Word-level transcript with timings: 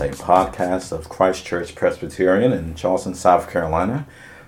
A 0.00 0.08
podcast 0.08 0.92
of 0.92 1.10
Christ 1.10 1.44
Church 1.44 1.74
Presbyterian 1.74 2.54
in 2.54 2.74
Charleston, 2.74 3.14
South 3.14 3.50
Carolina. 3.50 4.06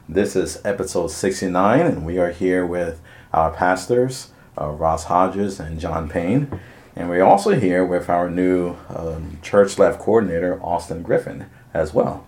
This 0.09 0.35
is 0.35 0.59
episode 0.65 1.11
69, 1.11 1.81
and 1.81 2.07
we 2.07 2.17
are 2.17 2.31
here 2.31 2.65
with 2.65 3.03
our 3.35 3.51
pastors, 3.51 4.31
uh, 4.59 4.69
Ross 4.69 5.05
Hodges 5.05 5.61
and 5.61 5.79
John 5.79 6.09
Payne. 6.09 6.59
And 6.97 7.11
we're 7.11 7.23
also 7.23 7.51
here 7.51 7.85
with 7.85 8.09
our 8.09 8.31
new 8.31 8.77
um, 8.89 9.41
church 9.43 9.79
life 9.79 9.99
coordinator, 9.99 10.59
Austin 10.63 11.03
Griffin, 11.03 11.51
as 11.75 11.93
well. 11.93 12.27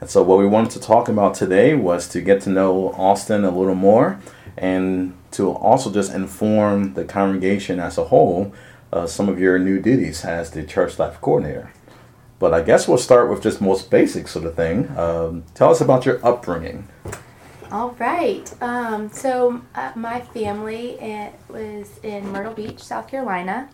And 0.00 0.10
so, 0.10 0.24
what 0.24 0.38
we 0.38 0.46
wanted 0.46 0.72
to 0.72 0.80
talk 0.80 1.08
about 1.08 1.34
today 1.34 1.76
was 1.76 2.08
to 2.08 2.20
get 2.20 2.40
to 2.42 2.50
know 2.50 2.90
Austin 2.94 3.44
a 3.44 3.56
little 3.56 3.76
more 3.76 4.18
and 4.56 5.14
to 5.30 5.52
also 5.52 5.92
just 5.92 6.12
inform 6.12 6.94
the 6.94 7.04
congregation 7.04 7.78
as 7.78 7.98
a 7.98 8.04
whole 8.06 8.52
uh, 8.92 9.06
some 9.06 9.28
of 9.28 9.38
your 9.38 9.60
new 9.60 9.80
duties 9.80 10.24
as 10.24 10.50
the 10.50 10.64
church 10.64 10.98
life 10.98 11.20
coordinator. 11.20 11.70
But 12.44 12.52
I 12.52 12.60
guess 12.60 12.86
we'll 12.86 12.98
start 12.98 13.30
with 13.30 13.42
just 13.42 13.62
most 13.62 13.90
basic 13.90 14.28
sort 14.28 14.44
of 14.44 14.54
thing. 14.54 14.94
Um, 14.98 15.44
tell 15.54 15.70
us 15.70 15.80
about 15.80 16.04
your 16.04 16.20
upbringing. 16.22 16.86
All 17.72 17.92
right. 17.98 18.52
Um, 18.60 19.08
so 19.08 19.62
uh, 19.74 19.92
my 19.96 20.20
family 20.20 21.00
it 21.00 21.32
was 21.48 21.98
in 22.02 22.30
Myrtle 22.32 22.52
Beach, 22.52 22.80
South 22.80 23.08
Carolina, 23.08 23.70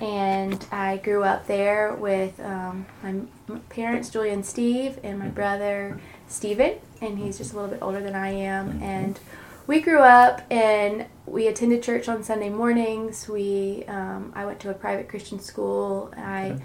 and 0.00 0.64
I 0.70 0.98
grew 0.98 1.24
up 1.24 1.48
there 1.48 1.96
with 1.96 2.38
um, 2.38 2.86
my 3.02 3.58
parents, 3.70 4.08
Julia 4.08 4.34
and 4.34 4.46
Steve, 4.46 5.00
and 5.02 5.18
my 5.18 5.26
brother 5.26 6.00
Steven, 6.28 6.76
and 7.00 7.18
he's 7.18 7.38
just 7.38 7.52
a 7.52 7.56
little 7.56 7.72
bit 7.72 7.82
older 7.82 8.00
than 8.00 8.14
I 8.14 8.28
am, 8.28 8.68
mm-hmm. 8.68 8.82
and 8.84 9.18
we 9.66 9.80
grew 9.80 9.98
up 9.98 10.42
and 10.48 11.06
we 11.26 11.48
attended 11.48 11.82
church 11.82 12.08
on 12.08 12.22
Sunday 12.22 12.50
mornings. 12.50 13.28
We 13.28 13.82
um, 13.88 14.32
I 14.36 14.46
went 14.46 14.60
to 14.60 14.70
a 14.70 14.74
private 14.74 15.08
Christian 15.08 15.40
school. 15.40 16.14
I 16.16 16.60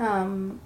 um, 0.00 0.58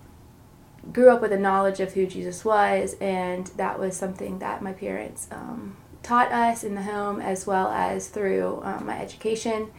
grew 0.93 1.11
up 1.11 1.21
with 1.21 1.33
a 1.33 1.39
knowledge 1.39 1.81
of 1.81 1.93
who 1.95 2.07
Jesus 2.07 2.45
was, 2.45 2.95
and 3.01 3.47
that 3.57 3.79
was 3.79 3.97
something 3.97 4.39
that 4.39 4.63
my 4.63 4.73
parents 4.73 5.29
um, 5.31 5.77
taught 6.03 6.31
us 6.31 6.63
in 6.63 6.75
the 6.75 6.83
home 6.83 7.21
as 7.21 7.47
well 7.47 7.69
as 7.69 8.09
through 8.09 8.61
um, 8.63 8.87
my 8.87 9.01
education. 9.01 9.71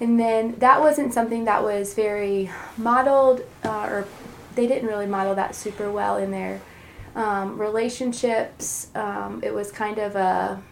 And 0.00 0.18
then 0.18 0.56
that 0.58 0.80
wasn't 0.80 1.14
something 1.14 1.44
that 1.44 1.62
was 1.62 1.94
very 1.94 2.50
modeled, 2.76 3.42
uh, 3.64 3.88
or 3.90 4.08
they 4.54 4.66
didn't 4.66 4.88
really 4.88 5.06
model 5.06 5.34
that 5.34 5.54
super 5.54 5.90
well 5.90 6.16
in 6.16 6.30
their 6.30 6.60
um, 7.14 7.60
relationships. 7.60 8.88
Um, 8.94 9.40
it 9.42 9.54
was 9.54 9.70
kind 9.70 9.98
of 9.98 10.16
a 10.16 10.62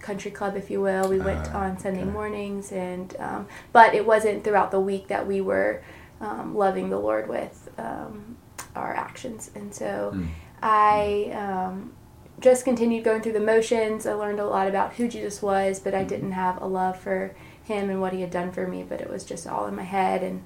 country 0.00 0.30
club, 0.30 0.56
if 0.56 0.70
you 0.70 0.80
will. 0.80 1.08
We 1.08 1.20
went 1.20 1.52
uh, 1.54 1.58
on 1.58 1.78
Sunday 1.78 2.02
okay. 2.02 2.10
mornings, 2.10 2.70
and 2.70 3.14
um, 3.18 3.48
but 3.72 3.94
it 3.94 4.06
wasn't 4.06 4.44
throughout 4.44 4.70
the 4.70 4.80
week 4.80 5.08
that 5.08 5.26
we 5.26 5.40
were 5.40 5.82
um, 6.20 6.54
loving 6.54 6.90
the 6.90 6.98
Lord 6.98 7.28
with 7.28 7.70
um, 7.78 8.36
our 8.76 8.94
actions. 8.94 9.50
And 9.54 9.74
so 9.74 10.12
mm. 10.14 10.28
I 10.62 11.30
um, 11.32 11.92
just 12.40 12.64
continued 12.64 13.04
going 13.04 13.22
through 13.22 13.32
the 13.32 13.40
motions. 13.40 14.06
I 14.06 14.14
learned 14.14 14.40
a 14.40 14.46
lot 14.46 14.68
about 14.68 14.94
who 14.94 15.08
Jesus 15.08 15.40
was, 15.42 15.80
but 15.80 15.94
I 15.94 16.02
hmm. 16.02 16.08
didn't 16.08 16.32
have 16.32 16.60
a 16.60 16.66
love 16.66 16.98
for 16.98 17.34
him 17.64 17.90
and 17.90 18.00
what 18.00 18.12
he 18.12 18.20
had 18.20 18.30
done 18.30 18.52
for 18.52 18.66
me. 18.66 18.82
But 18.82 19.00
it 19.00 19.10
was 19.10 19.24
just 19.24 19.46
all 19.46 19.66
in 19.66 19.74
my 19.74 19.82
head. 19.82 20.22
And 20.22 20.44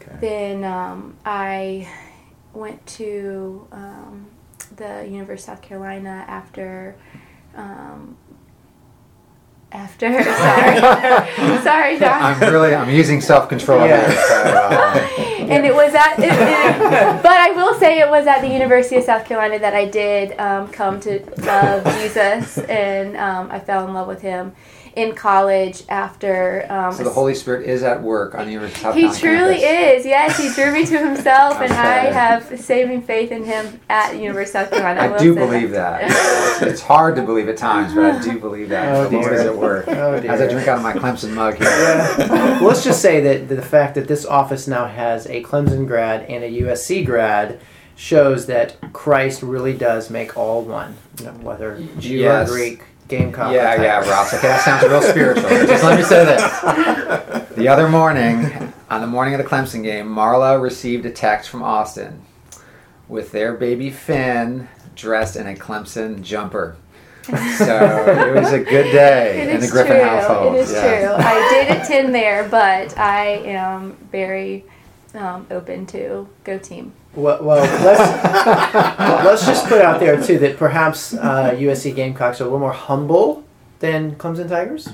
okay. 0.00 0.16
then 0.20 0.64
um, 0.64 1.16
I 1.24 1.88
went 2.52 2.84
to 2.86 3.66
um, 3.72 4.26
the 4.76 5.06
University 5.08 5.32
of 5.32 5.40
South 5.40 5.62
Carolina 5.62 6.24
after 6.28 6.96
um, 7.56 8.16
after. 9.74 10.10
Sorry, 10.22 11.62
sorry, 11.62 11.98
John. 11.98 12.22
I'm 12.22 12.40
really 12.40 12.74
I'm 12.74 12.88
using 12.88 13.20
self 13.20 13.48
control. 13.48 13.86
Yeah. 13.86 14.06
uh, 14.08 14.98
and 15.18 15.66
it 15.66 15.74
was 15.74 15.94
at, 15.94 16.18
it, 16.18 16.24
it, 16.24 17.22
but 17.22 17.32
I 17.32 17.50
will 17.50 17.74
say 17.74 17.98
it 17.98 18.08
was 18.08 18.26
at 18.26 18.40
the 18.40 18.48
University 18.48 18.96
of 18.96 19.04
South 19.04 19.26
Carolina 19.26 19.58
that 19.58 19.74
I 19.74 19.84
did 19.84 20.38
um, 20.38 20.68
come 20.68 21.00
to 21.00 21.22
love 21.42 21.84
Jesus, 21.98 22.58
and 22.58 23.16
um, 23.16 23.50
I 23.50 23.58
fell 23.58 23.86
in 23.86 23.92
love 23.92 24.08
with 24.08 24.22
Him 24.22 24.54
in 24.96 25.14
college 25.14 25.82
after. 25.88 26.66
Um, 26.70 26.92
so 26.92 27.04
the 27.04 27.10
Holy 27.10 27.34
Spirit 27.34 27.68
is 27.68 27.82
at 27.82 28.02
work 28.02 28.34
on 28.34 28.46
the 28.46 28.52
University 28.52 28.86
of 28.86 28.94
South. 28.94 28.94
He 28.94 29.20
truly 29.20 29.60
campus. 29.60 30.00
is. 30.00 30.06
Yes, 30.06 30.38
he 30.38 30.52
drew 30.52 30.72
me 30.72 30.86
to 30.86 30.98
himself, 30.98 31.60
and 31.60 31.72
I 31.72 32.12
have 32.12 32.60
saving 32.60 33.02
faith 33.02 33.32
in 33.32 33.44
him 33.44 33.80
at 33.88 34.12
the 34.12 34.18
University 34.18 34.58
of 34.58 34.64
South 34.64 34.70
Carolina. 34.70 35.00
I, 35.00 35.14
I 35.14 35.18
do 35.18 35.34
believe 35.34 35.70
that. 35.72 36.08
that. 36.60 36.68
it's 36.68 36.80
hard 36.80 37.16
to 37.16 37.22
believe 37.22 37.48
at 37.48 37.56
times, 37.56 37.94
but 37.94 38.04
I 38.04 38.22
do 38.22 38.38
believe 38.40 38.68
that. 38.70 38.94
Oh, 38.94 39.08
the 39.08 39.16
Lord 39.16 39.32
is 39.32 39.40
at 39.40 39.56
work. 39.56 39.88
Oh, 39.88 40.20
dear. 40.20 40.30
As 40.30 40.40
I 40.40 40.46
drink 40.46 40.68
out 40.68 40.78
of 40.78 40.82
my 40.82 40.92
Clemson 40.92 41.34
mug 41.34 41.56
here. 41.56 41.68
Yeah. 41.68 42.28
well, 42.30 42.68
let's 42.68 42.84
just 42.84 43.02
say 43.02 43.20
that 43.20 43.48
the 43.48 43.62
fact 43.62 43.94
that 43.96 44.08
this 44.08 44.24
office 44.24 44.68
now 44.68 44.86
has 44.86 45.26
a 45.26 45.42
Clemson 45.42 45.86
grad 45.86 46.22
and 46.26 46.44
a 46.44 46.50
USC 46.62 47.04
grad 47.04 47.60
shows 47.96 48.46
that 48.46 48.76
Christ 48.92 49.42
really 49.42 49.72
does 49.72 50.10
make 50.10 50.36
all 50.36 50.62
one, 50.62 50.96
you 51.18 51.26
know, 51.26 51.32
whether 51.32 51.80
Jew 51.98 52.16
yes. 52.16 52.48
or 52.48 52.52
Greek 52.52 52.82
Gamecock. 53.08 53.52
Yeah, 53.52 53.80
yeah, 53.82 53.98
Ross. 54.08 54.32
Okay, 54.32 54.48
that 54.48 54.62
sounds 54.62 54.82
real 54.88 55.02
spiritual. 55.02 55.48
Just 55.48 55.84
let 55.84 55.98
me 55.98 56.04
say 56.04 56.24
this. 56.24 56.42
The 57.50 57.68
other 57.68 57.88
morning, 57.88 58.72
on 58.90 59.00
the 59.00 59.06
morning 59.06 59.34
of 59.34 59.38
the 59.38 59.44
Clemson 59.44 59.82
game, 59.82 60.06
Marla 60.06 60.60
received 60.60 61.04
a 61.06 61.10
text 61.10 61.50
from 61.50 61.62
Austin 61.62 62.22
with 63.08 63.32
their 63.32 63.52
baby 63.54 63.90
Finn 63.90 64.68
dressed 64.94 65.36
in 65.36 65.46
a 65.46 65.54
Clemson 65.54 66.22
jumper. 66.22 66.76
So 67.24 67.34
it 67.34 68.34
was 68.34 68.52
a 68.52 68.58
good 68.58 68.92
day 68.92 69.42
it 69.42 69.54
in 69.54 69.60
the 69.60 69.68
Griffin 69.68 69.96
true. 69.96 70.04
household. 70.04 70.56
It 70.56 70.60
is 70.60 70.72
yeah. 70.72 70.98
true. 70.98 71.14
I 71.16 71.48
did 71.50 71.82
attend 71.82 72.14
there, 72.14 72.48
but 72.48 72.98
I 72.98 73.26
am 73.44 73.92
very 74.12 74.64
um, 75.14 75.46
open 75.50 75.86
to 75.86 76.28
go 76.44 76.58
team. 76.58 76.92
Well, 77.16 77.42
well 77.42 77.62
let's 77.84 78.34
let's 79.24 79.46
just 79.46 79.66
put 79.66 79.80
out 79.80 80.00
there 80.00 80.20
too 80.22 80.38
that 80.40 80.56
perhaps 80.56 81.14
uh, 81.14 81.52
USC 81.52 81.94
Gamecocks 81.94 82.40
are 82.40 82.44
a 82.44 82.46
little 82.46 82.58
more 82.58 82.72
humble 82.72 83.44
than 83.78 84.16
Clemson 84.16 84.48
Tigers. 84.48 84.88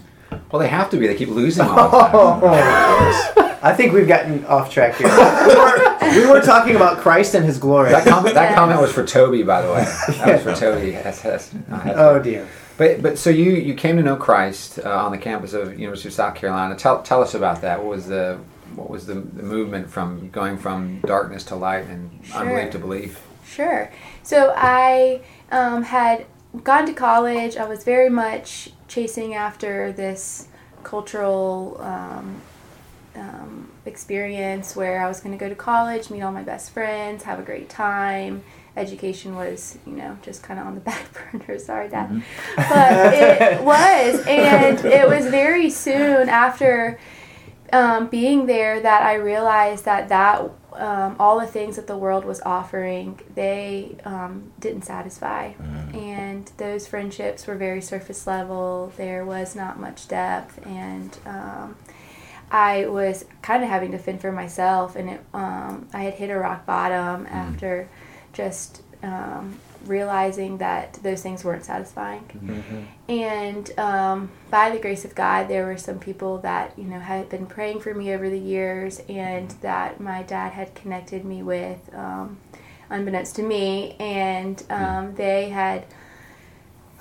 Well, 0.53 0.61
they 0.61 0.69
have 0.69 0.91
to 0.91 0.97
be. 0.97 1.07
They 1.07 1.17
keep 1.17 1.29
losing 1.29 1.65
all 1.65 1.91
the 1.91 1.99
time. 1.99 2.11
Oh, 2.15 3.59
I 3.63 3.73
think 3.75 3.93
we've 3.93 4.09
gotten 4.09 4.45
off 4.47 4.73
track 4.73 4.97
here. 4.97 5.09
We 5.09 5.55
were, 5.55 6.27
we 6.27 6.31
were 6.31 6.41
talking 6.41 6.77
about 6.77 6.99
Christ 6.99 7.35
and 7.35 7.45
His 7.45 7.59
glory. 7.59 7.91
That 7.91 8.07
comment, 8.07 8.35
that 8.35 8.55
comment 8.55 8.81
was 8.81 8.93
for 8.93 9.05
Toby, 9.05 9.43
by 9.43 9.63
the 9.63 9.73
way. 9.73 9.85
That 10.09 10.27
yeah. 10.27 10.33
was 10.35 10.43
for 10.43 10.55
Toby. 10.55 10.93
That's, 10.93 11.23
that's, 11.23 11.55
oh 11.71 12.21
dear. 12.21 12.49
But 12.77 13.03
but 13.03 13.19
so 13.19 13.31
you 13.31 13.53
you 13.53 13.75
came 13.75 13.97
to 13.97 14.03
know 14.03 14.17
Christ 14.17 14.79
uh, 14.79 14.91
on 14.91 15.13
the 15.13 15.19
campus 15.19 15.53
of 15.53 15.79
University 15.79 16.09
of 16.09 16.15
South 16.15 16.35
Carolina. 16.35 16.75
Tell 16.75 17.03
tell 17.03 17.23
us 17.23 17.35
about 17.35 17.61
that. 17.61 17.79
What 17.79 17.89
was 17.89 18.07
the 18.07 18.39
what 18.77 18.91
was 18.91 19.07
the, 19.07 19.15
the 19.15 19.43
movement 19.43 19.91
from 19.91 20.31
going 20.31 20.59
from 20.59 21.01
darkness 21.01 21.45
to 21.45 21.57
light 21.57 21.87
and 21.87 22.11
sure. 22.25 22.41
unbelief 22.41 22.71
to 22.73 22.79
belief? 22.79 23.27
Sure. 23.47 23.93
So 24.23 24.53
I 24.57 25.23
um, 25.51 25.83
had 25.83 26.27
gone 26.63 26.87
to 26.87 26.93
college. 26.93 27.57
I 27.57 27.67
was 27.67 27.85
very 27.85 28.11
much 28.11 28.71
chasing 28.89 29.35
after 29.35 29.93
this 29.93 30.49
cultural 30.83 31.81
um, 31.81 32.41
um, 33.15 33.71
experience 33.87 34.77
where 34.77 35.05
I 35.05 35.09
was 35.09 35.21
going 35.21 35.37
to 35.37 35.43
go 35.43 35.49
to 35.49 35.55
college, 35.55 36.11
meet 36.11 36.23
all 36.23 36.33
my 36.33 36.43
best 36.43 36.71
friends, 36.71 37.25
have 37.25 37.39
a 37.39 37.43
great 37.43 37.69
time. 37.69 38.43
Education 38.77 39.35
was, 39.35 39.79
you 39.85 39.93
know, 39.93 40.17
just 40.23 40.43
kind 40.43 40.61
of 40.61 40.67
on 40.67 40.75
the 40.75 40.81
back 40.91 41.07
burner. 41.13 41.59
Sorry, 41.59 41.89
Dad. 41.89 42.11
Mm-hmm. 42.11 42.23
But 42.57 43.15
it 43.15 43.63
was. 43.65 44.27
And 44.27 44.85
it 44.85 45.09
was 45.09 45.27
very 45.27 45.71
soon 45.71 46.29
after 46.29 46.99
um, 47.73 48.09
being 48.09 48.47
there 48.47 48.81
that 48.81 49.03
I 49.03 49.15
realized 49.15 49.85
that 49.85 50.09
that 50.09 50.51
um, 50.73 51.17
all 51.19 51.41
the 51.41 51.47
things 51.47 51.77
that 51.77 51.87
the 51.87 51.97
world 51.97 52.25
was 52.25 52.41
offering 52.43 53.21
they 53.35 53.97
um, 54.05 54.53
didn't 54.61 54.83
satisfy 54.83 55.53
mm. 55.53 55.95
and 55.95 56.51
those 56.59 56.87
friendships 56.87 57.47
were 57.47 57.57
very 57.57 57.81
surface 57.81 58.27
level 58.27 58.93
there 58.97 59.25
was 59.25 59.57
not 59.57 59.81
much 59.81 60.09
depth 60.09 60.65
and 60.67 61.19
um, 61.27 61.77
I 62.51 62.87
was 62.87 63.25
kind 63.43 63.63
of 63.63 63.69
having 63.69 63.93
to 63.93 63.99
fend 63.99 64.21
for 64.21 64.33
myself 64.33 64.97
and 64.97 65.11
it, 65.11 65.21
um, 65.35 65.89
I 65.93 66.03
had 66.03 66.15
hit 66.15 66.31
a 66.31 66.39
rock 66.39 66.67
bottom 66.67 67.27
mm. 67.27 67.33
after 67.33 67.89
just 68.33 68.83
um, 69.03 69.59
realizing 69.87 70.59
that 70.59 70.95
those 71.03 71.23
things 71.23 71.45
weren't 71.45 71.65
satisfying. 71.65 72.21
Mm-hmm. 72.21 73.11
And 73.11 73.79
um, 73.79 74.31
by 74.51 74.71
the 74.71 74.79
grace 74.79 75.05
of 75.05 75.15
God, 75.15 75.49
there 75.49 75.67
were 75.67 75.77
some 75.77 75.99
people 75.99 76.39
that 76.39 76.79
you 76.79 76.85
know 76.85 77.01
had 77.01 77.29
been 77.29 77.47
praying 77.47 77.81
for 77.81 77.95
me 77.95 78.13
over 78.13 78.29
the 78.29 78.39
years, 78.39 79.01
and 79.09 79.51
that 79.63 80.01
my 80.01 80.23
dad 80.23 80.53
had 80.53 80.75
connected 80.75 81.25
me 81.25 81.43
with, 81.43 81.95
um, 81.95 82.39
unbeknownst 82.89 83.37
to 83.37 83.43
me, 83.43 83.97
and 83.99 84.63
um, 84.71 85.13
mm. 85.13 85.17
they 85.17 85.51
had. 85.51 85.85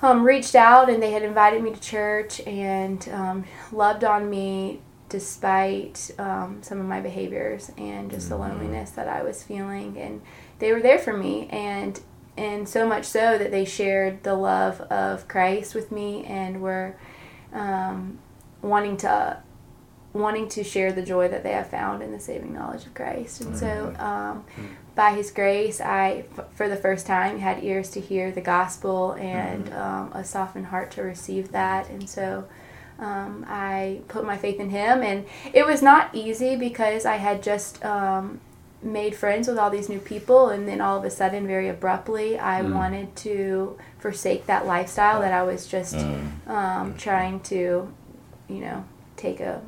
Um, 0.02 0.24
reached 0.24 0.54
out 0.54 0.88
and 0.88 1.02
they 1.02 1.10
had 1.10 1.22
invited 1.22 1.62
me 1.62 1.72
to 1.74 1.78
church 1.78 2.40
and 2.46 3.06
um, 3.10 3.44
loved 3.70 4.02
on 4.02 4.30
me 4.30 4.80
despite 5.10 6.10
um, 6.18 6.62
some 6.62 6.80
of 6.80 6.86
my 6.86 7.00
behaviors 7.00 7.70
and 7.76 8.10
just 8.10 8.30
the 8.30 8.36
mm-hmm. 8.36 8.50
loneliness 8.50 8.92
that 8.92 9.08
I 9.08 9.22
was 9.22 9.42
feeling. 9.42 9.98
And 9.98 10.22
they 10.60 10.72
were 10.72 10.80
there 10.80 10.98
for 10.98 11.16
me. 11.16 11.48
And 11.50 12.00
and 12.36 12.68
so 12.68 12.88
much 12.88 13.04
so 13.04 13.36
that 13.36 13.50
they 13.50 13.64
shared 13.64 14.22
the 14.22 14.34
love 14.34 14.80
of 14.82 15.28
Christ 15.28 15.74
with 15.74 15.92
me 15.92 16.24
and 16.24 16.62
were 16.62 16.96
um, 17.52 18.18
wanting 18.62 18.96
to 18.98 19.42
wanting 20.12 20.48
to 20.48 20.64
share 20.64 20.92
the 20.92 21.02
joy 21.02 21.28
that 21.28 21.42
they 21.42 21.52
have 21.52 21.68
found 21.68 22.02
in 22.02 22.12
the 22.12 22.18
saving 22.18 22.52
knowledge 22.52 22.84
of 22.84 22.94
Christ. 22.94 23.42
And 23.42 23.56
so, 23.56 23.94
um, 23.98 24.44
by 24.94 25.12
His 25.12 25.30
grace, 25.30 25.80
I, 25.80 26.24
f- 26.36 26.52
for 26.54 26.68
the 26.68 26.76
first 26.76 27.06
time, 27.06 27.38
had 27.38 27.62
ears 27.62 27.90
to 27.90 28.00
hear 28.00 28.32
the 28.32 28.40
gospel 28.40 29.12
and 29.12 29.72
um, 29.72 30.12
a 30.12 30.24
softened 30.24 30.66
heart 30.66 30.90
to 30.92 31.02
receive 31.02 31.52
that. 31.52 31.88
And 31.90 32.08
so, 32.08 32.48
um, 32.98 33.46
I 33.48 34.00
put 34.08 34.24
my 34.24 34.36
faith 34.36 34.58
in 34.58 34.70
Him. 34.70 35.02
And 35.02 35.26
it 35.52 35.64
was 35.64 35.80
not 35.80 36.14
easy 36.14 36.56
because 36.56 37.04
I 37.06 37.16
had 37.16 37.42
just 37.42 37.84
um, 37.84 38.40
made 38.82 39.14
friends 39.14 39.46
with 39.46 39.58
all 39.58 39.70
these 39.70 39.88
new 39.88 39.98
people. 39.98 40.48
And 40.48 40.66
then 40.68 40.80
all 40.80 40.98
of 40.98 41.04
a 41.04 41.10
sudden, 41.10 41.46
very 41.46 41.68
abruptly, 41.68 42.38
I 42.38 42.62
wanted 42.62 43.14
to 43.16 43.78
forsake 43.98 44.46
that 44.46 44.66
lifestyle 44.66 45.20
that 45.20 45.32
I 45.32 45.42
was 45.42 45.66
just 45.66 45.96
um, 46.46 46.94
trying 46.96 47.40
to, 47.40 47.92
you 48.48 48.60
know, 48.60 48.84
take 49.16 49.40
a 49.40 49.62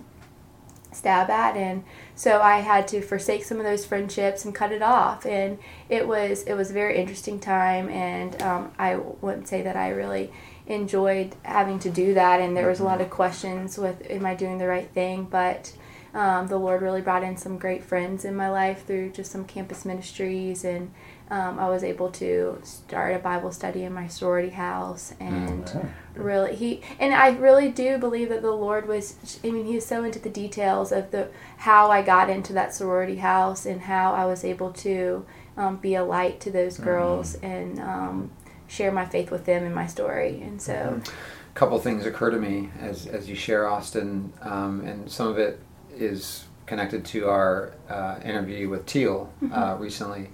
stab 0.92 1.30
at. 1.30 1.56
And 1.56 1.84
so 2.14 2.40
I 2.40 2.58
had 2.58 2.86
to 2.88 3.00
forsake 3.00 3.44
some 3.44 3.58
of 3.58 3.64
those 3.64 3.84
friendships 3.84 4.44
and 4.44 4.54
cut 4.54 4.72
it 4.72 4.82
off. 4.82 5.26
And 5.26 5.58
it 5.88 6.06
was 6.06 6.42
it 6.44 6.54
was 6.54 6.70
a 6.70 6.74
very 6.74 6.96
interesting 6.98 7.40
time. 7.40 7.88
And 7.88 8.40
um, 8.42 8.72
I 8.78 8.96
wouldn't 8.96 9.48
say 9.48 9.62
that 9.62 9.76
I 9.76 9.90
really 9.90 10.30
enjoyed 10.66 11.34
having 11.42 11.78
to 11.80 11.90
do 11.90 12.14
that. 12.14 12.40
And 12.40 12.56
there 12.56 12.68
was 12.68 12.80
a 12.80 12.84
lot 12.84 13.00
of 13.00 13.10
questions 13.10 13.78
with 13.78 14.10
am 14.10 14.26
I 14.26 14.34
doing 14.34 14.58
the 14.58 14.68
right 14.68 14.88
thing? 14.90 15.24
But 15.24 15.72
um, 16.14 16.46
the 16.48 16.58
Lord 16.58 16.82
really 16.82 17.00
brought 17.00 17.22
in 17.22 17.36
some 17.36 17.56
great 17.56 17.82
friends 17.82 18.24
in 18.24 18.34
my 18.36 18.50
life 18.50 18.86
through 18.86 19.12
just 19.12 19.30
some 19.32 19.44
campus 19.44 19.84
ministries 19.84 20.64
and 20.64 20.92
um, 21.30 21.58
I 21.58 21.70
was 21.70 21.82
able 21.82 22.10
to 22.12 22.60
start 22.62 23.14
a 23.16 23.18
Bible 23.18 23.52
study 23.52 23.84
in 23.84 23.94
my 23.94 24.08
sorority 24.08 24.50
house 24.50 25.14
and 25.20 25.64
Mm, 25.64 25.88
really 26.14 26.54
he 26.54 26.82
and 27.00 27.14
I 27.14 27.30
really 27.30 27.70
do 27.70 27.96
believe 27.96 28.28
that 28.28 28.42
the 28.42 28.50
Lord 28.50 28.86
was 28.86 29.38
I 29.42 29.50
mean 29.50 29.64
he 29.64 29.76
was 29.76 29.86
so 29.86 30.04
into 30.04 30.18
the 30.18 30.28
details 30.28 30.92
of 30.92 31.10
the 31.10 31.28
how 31.58 31.90
I 31.90 32.02
got 32.02 32.28
into 32.28 32.52
that 32.52 32.74
sorority 32.74 33.16
house 33.16 33.64
and 33.64 33.80
how 33.80 34.12
I 34.12 34.26
was 34.26 34.44
able 34.44 34.72
to 34.72 35.24
um, 35.56 35.76
be 35.78 35.94
a 35.94 36.04
light 36.04 36.40
to 36.40 36.50
those 36.50 36.76
girls 36.76 37.34
and 37.36 37.78
um, 37.80 38.30
share 38.66 38.92
my 38.92 39.06
faith 39.06 39.30
with 39.30 39.46
them 39.46 39.64
and 39.64 39.74
my 39.74 39.86
story 39.86 40.42
and 40.42 40.60
so. 40.60 41.00
A 41.04 41.54
couple 41.54 41.78
things 41.78 42.04
occur 42.06 42.30
to 42.30 42.38
me 42.38 42.70
as, 42.80 43.06
as 43.06 43.28
you 43.28 43.34
share 43.34 43.68
Austin, 43.68 44.32
um, 44.40 44.80
and 44.86 45.10
some 45.10 45.28
of 45.28 45.38
it 45.38 45.60
is 45.96 46.44
connected 46.66 47.04
to 47.04 47.28
our 47.28 47.72
uh, 47.88 48.18
interview 48.24 48.68
with 48.68 48.86
Teal 48.86 49.32
uh, 49.52 49.76
recently, 49.78 50.30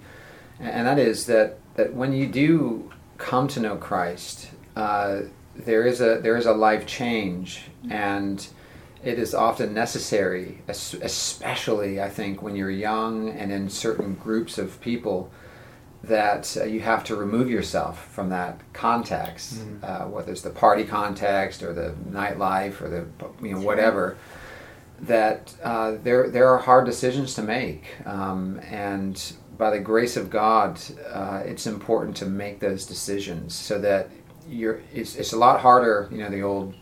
and, 0.59 0.87
that 0.87 0.99
is 0.99 1.25
that, 1.25 1.57
that 1.75 1.93
when 1.93 2.13
you 2.13 2.27
do 2.27 2.91
come 3.17 3.47
to 3.49 3.59
know 3.59 3.75
Christ, 3.75 4.49
uh, 4.75 5.21
there 5.55 5.85
is 5.85 6.01
a 6.01 6.19
there 6.21 6.37
is 6.37 6.45
a 6.45 6.53
life 6.53 6.85
change, 6.85 7.63
and 7.89 8.47
it 9.03 9.17
is 9.17 9.33
often 9.33 9.73
necessary, 9.73 10.61
especially 10.67 12.01
I 12.01 12.09
think 12.09 12.41
when 12.41 12.55
you're 12.55 12.69
young 12.69 13.29
and 13.29 13.51
in 13.51 13.69
certain 13.69 14.15
groups 14.15 14.57
of 14.57 14.79
people, 14.81 15.31
that 16.03 16.55
uh, 16.59 16.63
you 16.63 16.79
have 16.81 17.03
to 17.05 17.15
remove 17.15 17.49
yourself 17.49 18.05
from 18.11 18.29
that 18.29 18.59
context, 18.73 19.61
uh, 19.83 20.05
whether 20.05 20.31
it's 20.31 20.41
the 20.41 20.49
party 20.49 20.83
context 20.83 21.61
or 21.61 21.73
the 21.73 21.93
nightlife 22.09 22.81
or 22.81 22.89
the 22.89 23.45
you 23.45 23.53
know 23.53 23.61
whatever. 23.61 24.17
That 25.01 25.55
uh, 25.63 25.95
there 26.03 26.29
there 26.29 26.49
are 26.49 26.57
hard 26.57 26.85
decisions 26.85 27.33
to 27.35 27.41
make, 27.41 27.85
um, 28.05 28.59
and 28.69 29.33
by 29.57 29.71
the 29.71 29.79
grace 29.79 30.17
of 30.17 30.29
God, 30.29 30.79
uh, 31.11 31.41
it's 31.45 31.65
important 31.67 32.17
to 32.17 32.25
make 32.25 32.59
those 32.59 32.85
decisions 32.85 33.55
so 33.55 33.79
that 33.79 34.09
you're. 34.49 34.81
It's 34.93 35.15
it's 35.15 35.33
a 35.33 35.37
lot 35.37 35.61
harder. 35.61 36.07
You 36.11 36.17
know 36.17 36.29
the 36.29 36.41
old 36.41 36.75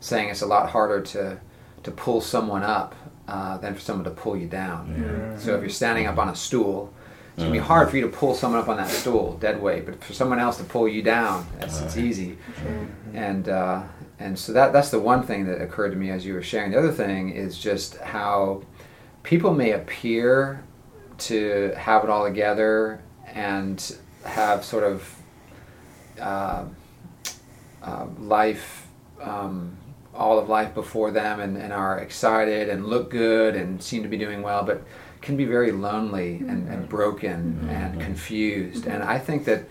saying. 0.00 0.30
It's 0.30 0.42
a 0.42 0.46
lot 0.46 0.70
harder 0.70 1.00
to 1.00 1.40
to 1.84 1.90
pull 1.90 2.20
someone 2.20 2.62
up 2.62 2.94
uh, 3.28 3.56
than 3.58 3.74
for 3.74 3.80
someone 3.80 4.04
to 4.04 4.10
pull 4.10 4.36
you 4.36 4.48
down. 4.48 5.36
So 5.38 5.54
if 5.54 5.60
you're 5.60 5.70
standing 5.70 6.06
up 6.06 6.18
on 6.18 6.28
a 6.28 6.34
stool, 6.36 6.92
it's 7.34 7.42
gonna 7.44 7.52
be 7.52 7.58
hard 7.58 7.88
for 7.88 7.96
you 7.96 8.02
to 8.02 8.08
pull 8.08 8.34
someone 8.34 8.60
up 8.60 8.68
on 8.68 8.76
that 8.78 8.88
stool 8.88 9.36
dead 9.40 9.62
weight, 9.62 9.86
but 9.86 10.02
for 10.02 10.12
someone 10.12 10.38
else 10.40 10.56
to 10.58 10.64
pull 10.64 10.88
you 10.88 11.02
down, 11.02 11.46
that's 11.58 11.80
it's 11.80 11.96
easy. 11.96 12.36
And 13.14 13.48
uh, 13.48 13.82
and 14.20 14.38
so 14.38 14.52
that 14.52 14.72
that's 14.72 14.90
the 14.90 15.00
one 15.00 15.22
thing 15.22 15.46
that 15.46 15.62
occurred 15.62 15.90
to 15.90 15.96
me 15.96 16.10
as 16.10 16.26
you 16.26 16.34
were 16.34 16.42
sharing. 16.42 16.72
The 16.72 16.78
other 16.78 16.92
thing 16.92 17.30
is 17.30 17.58
just 17.58 17.96
how 17.96 18.62
people 19.22 19.54
may 19.54 19.72
appear 19.72 20.62
to 21.18 21.72
have 21.76 22.04
it 22.04 22.10
all 22.10 22.24
together 22.24 23.00
and 23.26 23.96
have 24.24 24.64
sort 24.64 24.84
of 24.84 25.16
uh, 26.20 26.64
uh, 27.82 28.06
life, 28.18 28.86
um, 29.22 29.76
all 30.14 30.38
of 30.38 30.50
life 30.50 30.74
before 30.74 31.10
them, 31.10 31.40
and, 31.40 31.56
and 31.56 31.72
are 31.72 31.98
excited 31.98 32.68
and 32.68 32.86
look 32.86 33.10
good 33.10 33.56
and 33.56 33.82
seem 33.82 34.02
to 34.02 34.08
be 34.08 34.18
doing 34.18 34.42
well, 34.42 34.64
but 34.64 34.82
can 35.22 35.36
be 35.36 35.44
very 35.44 35.72
lonely 35.72 36.36
and, 36.36 36.68
and 36.68 36.88
broken 36.88 37.68
and 37.70 38.00
confused. 38.00 38.86
And 38.86 39.02
I 39.02 39.18
think 39.18 39.44
that 39.46 39.64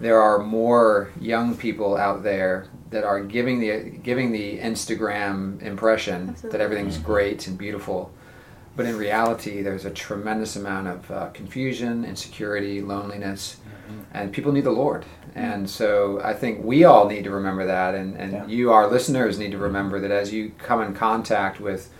there 0.00 0.20
are 0.20 0.38
more 0.38 1.10
young 1.20 1.56
people 1.56 1.96
out 1.96 2.22
there 2.22 2.68
that 2.90 3.04
are 3.04 3.20
giving 3.20 3.60
the 3.60 3.90
giving 4.02 4.32
the 4.32 4.58
Instagram 4.58 5.60
impression 5.62 6.36
that 6.42 6.60
everything's 6.60 6.96
mm-hmm. 6.96 7.06
great 7.06 7.46
and 7.46 7.58
beautiful, 7.58 8.12
but 8.76 8.86
in 8.86 8.96
reality, 8.96 9.62
there's 9.62 9.84
a 9.84 9.90
tremendous 9.90 10.56
amount 10.56 10.86
of 10.86 11.10
uh, 11.10 11.26
confusion, 11.30 12.04
insecurity, 12.04 12.80
loneliness, 12.80 13.56
mm-hmm. 13.56 14.02
and 14.12 14.32
people 14.32 14.52
need 14.52 14.64
the 14.64 14.70
Lord. 14.70 15.02
Mm. 15.02 15.06
And 15.34 15.70
so 15.70 16.20
I 16.22 16.34
think 16.34 16.64
we 16.64 16.84
all 16.84 17.08
need 17.08 17.24
to 17.24 17.30
remember 17.30 17.66
that, 17.66 17.94
and, 17.94 18.16
and 18.16 18.32
Yeah. 18.32 18.46
you, 18.46 18.72
our 18.72 18.86
listeners, 18.88 19.38
need 19.38 19.52
to 19.52 19.58
remember 19.58 19.98
that 20.00 20.10
as 20.10 20.32
you 20.32 20.52
come 20.58 20.80
in 20.82 20.94
contact 20.94 21.60
with 21.60 21.90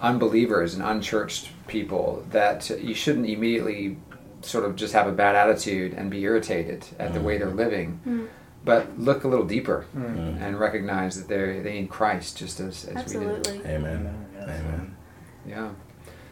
unbelievers 0.00 0.74
and 0.74 0.82
unchurched 0.82 1.50
people, 1.68 2.24
that 2.30 2.70
you 2.80 2.94
shouldn't 2.94 3.26
immediately 3.26 3.98
sort 4.42 4.64
of 4.64 4.76
just 4.76 4.92
have 4.92 5.06
a 5.06 5.12
bad 5.12 5.34
attitude 5.34 5.94
and 5.94 6.10
be 6.10 6.22
irritated 6.22 6.84
at 6.98 7.14
the 7.14 7.20
way 7.20 7.38
they're 7.38 7.48
mm. 7.48 7.56
living. 7.56 8.00
Mm. 8.06 8.28
But 8.64 8.98
look 8.98 9.24
a 9.24 9.28
little 9.28 9.46
deeper 9.46 9.86
mm. 9.96 10.40
and 10.40 10.58
recognize 10.58 11.16
that 11.20 11.28
they 11.28 11.60
they 11.60 11.80
need 11.80 11.90
Christ 11.90 12.38
just 12.38 12.60
as, 12.60 12.84
as 12.84 13.12
we 13.12 13.20
do. 13.20 13.28
absolutely 13.28 13.58
Amen. 13.70 14.26
Yes. 14.34 14.42
Amen. 14.44 14.96
Yeah. 15.46 15.70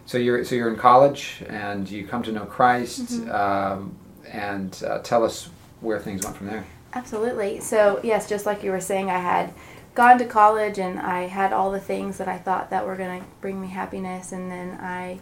So 0.06 0.18
you're 0.18 0.44
so 0.44 0.54
you're 0.54 0.70
in 0.70 0.76
college 0.76 1.42
and 1.48 1.90
you 1.90 2.06
come 2.06 2.22
to 2.24 2.32
know 2.32 2.44
Christ, 2.44 3.02
mm-hmm. 3.02 3.30
um, 3.30 3.96
and 4.28 4.80
uh, 4.86 4.98
tell 5.00 5.24
us 5.24 5.50
where 5.80 5.98
things 5.98 6.24
went 6.24 6.36
from 6.36 6.48
there. 6.48 6.64
Absolutely. 6.92 7.60
So, 7.60 8.00
yes, 8.02 8.28
just 8.28 8.46
like 8.46 8.62
you 8.62 8.70
were 8.70 8.80
saying, 8.80 9.10
I 9.10 9.18
had 9.18 9.52
gone 9.94 10.18
to 10.18 10.24
college 10.24 10.78
and 10.78 10.98
I 10.98 11.22
had 11.22 11.52
all 11.52 11.70
the 11.70 11.80
things 11.80 12.18
that 12.18 12.28
I 12.28 12.38
thought 12.38 12.70
that 12.70 12.86
were 12.86 12.96
going 12.96 13.20
to 13.20 13.26
bring 13.40 13.60
me 13.60 13.68
happiness. 13.68 14.32
And 14.32 14.50
then 14.50 14.78
I 14.80 15.20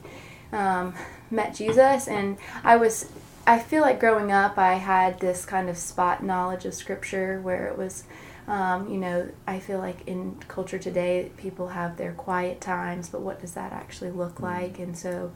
um, 0.52 0.94
met 1.30 1.54
Jesus, 1.54 2.08
and 2.08 2.38
I 2.64 2.76
was, 2.76 3.10
I 3.46 3.58
feel 3.58 3.82
like 3.82 4.00
growing 4.00 4.32
up, 4.32 4.58
I 4.58 4.74
had 4.74 5.20
this 5.20 5.44
kind 5.44 5.68
of 5.68 5.76
spot 5.76 6.22
knowledge 6.22 6.64
of 6.64 6.74
Scripture 6.74 7.40
where 7.40 7.66
it 7.66 7.76
was. 7.78 8.04
Um, 8.46 8.88
you 8.88 8.96
know, 8.96 9.28
I 9.46 9.58
feel 9.58 9.78
like 9.78 10.08
in 10.08 10.36
culture 10.48 10.78
today, 10.78 11.30
people 11.36 11.68
have 11.68 11.98
their 11.98 12.12
quiet 12.12 12.62
times, 12.62 13.10
but 13.10 13.20
what 13.20 13.42
does 13.42 13.52
that 13.52 13.74
actually 13.74 14.10
look 14.10 14.40
like? 14.40 14.78
And 14.78 14.96
so, 14.96 15.32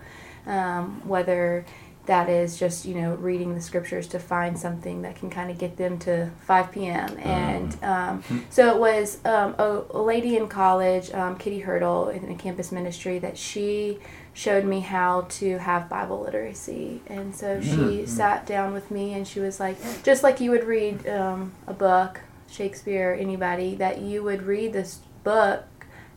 um, 0.46 1.06
whether 1.06 1.66
that 2.06 2.28
is 2.28 2.58
just 2.58 2.84
you 2.84 2.94
know 2.94 3.14
reading 3.14 3.54
the 3.54 3.60
scriptures 3.60 4.08
to 4.08 4.18
find 4.18 4.58
something 4.58 5.02
that 5.02 5.14
can 5.16 5.30
kind 5.30 5.50
of 5.50 5.58
get 5.58 5.76
them 5.76 5.98
to 5.98 6.30
5 6.46 6.72
p.m 6.72 7.16
and 7.20 7.82
um, 7.84 8.22
so 8.50 8.74
it 8.74 8.78
was 8.78 9.24
um, 9.24 9.54
a, 9.58 9.84
a 9.90 10.02
lady 10.02 10.36
in 10.36 10.48
college 10.48 11.12
um, 11.12 11.36
kitty 11.38 11.60
hurdle 11.60 12.08
in 12.08 12.30
a 12.30 12.34
campus 12.34 12.72
ministry 12.72 13.18
that 13.20 13.38
she 13.38 13.98
showed 14.34 14.64
me 14.64 14.80
how 14.80 15.22
to 15.28 15.58
have 15.58 15.88
bible 15.88 16.20
literacy. 16.20 17.00
And 17.06 17.34
so 17.34 17.58
mm-hmm. 17.58 17.70
she 17.70 17.76
mm-hmm. 17.76 18.06
sat 18.06 18.46
down 18.46 18.72
with 18.72 18.90
me 18.90 19.12
and 19.14 19.26
she 19.26 19.40
was 19.40 19.60
like 19.60 19.76
just 20.02 20.22
like 20.22 20.40
you 20.40 20.50
would 20.50 20.64
read 20.64 21.06
um, 21.06 21.52
a 21.66 21.74
book 21.74 22.20
shakespeare 22.50 23.16
anybody 23.18 23.74
that 23.76 24.00
you 24.00 24.22
would 24.22 24.42
read 24.42 24.72
this 24.72 25.00
book 25.24 25.64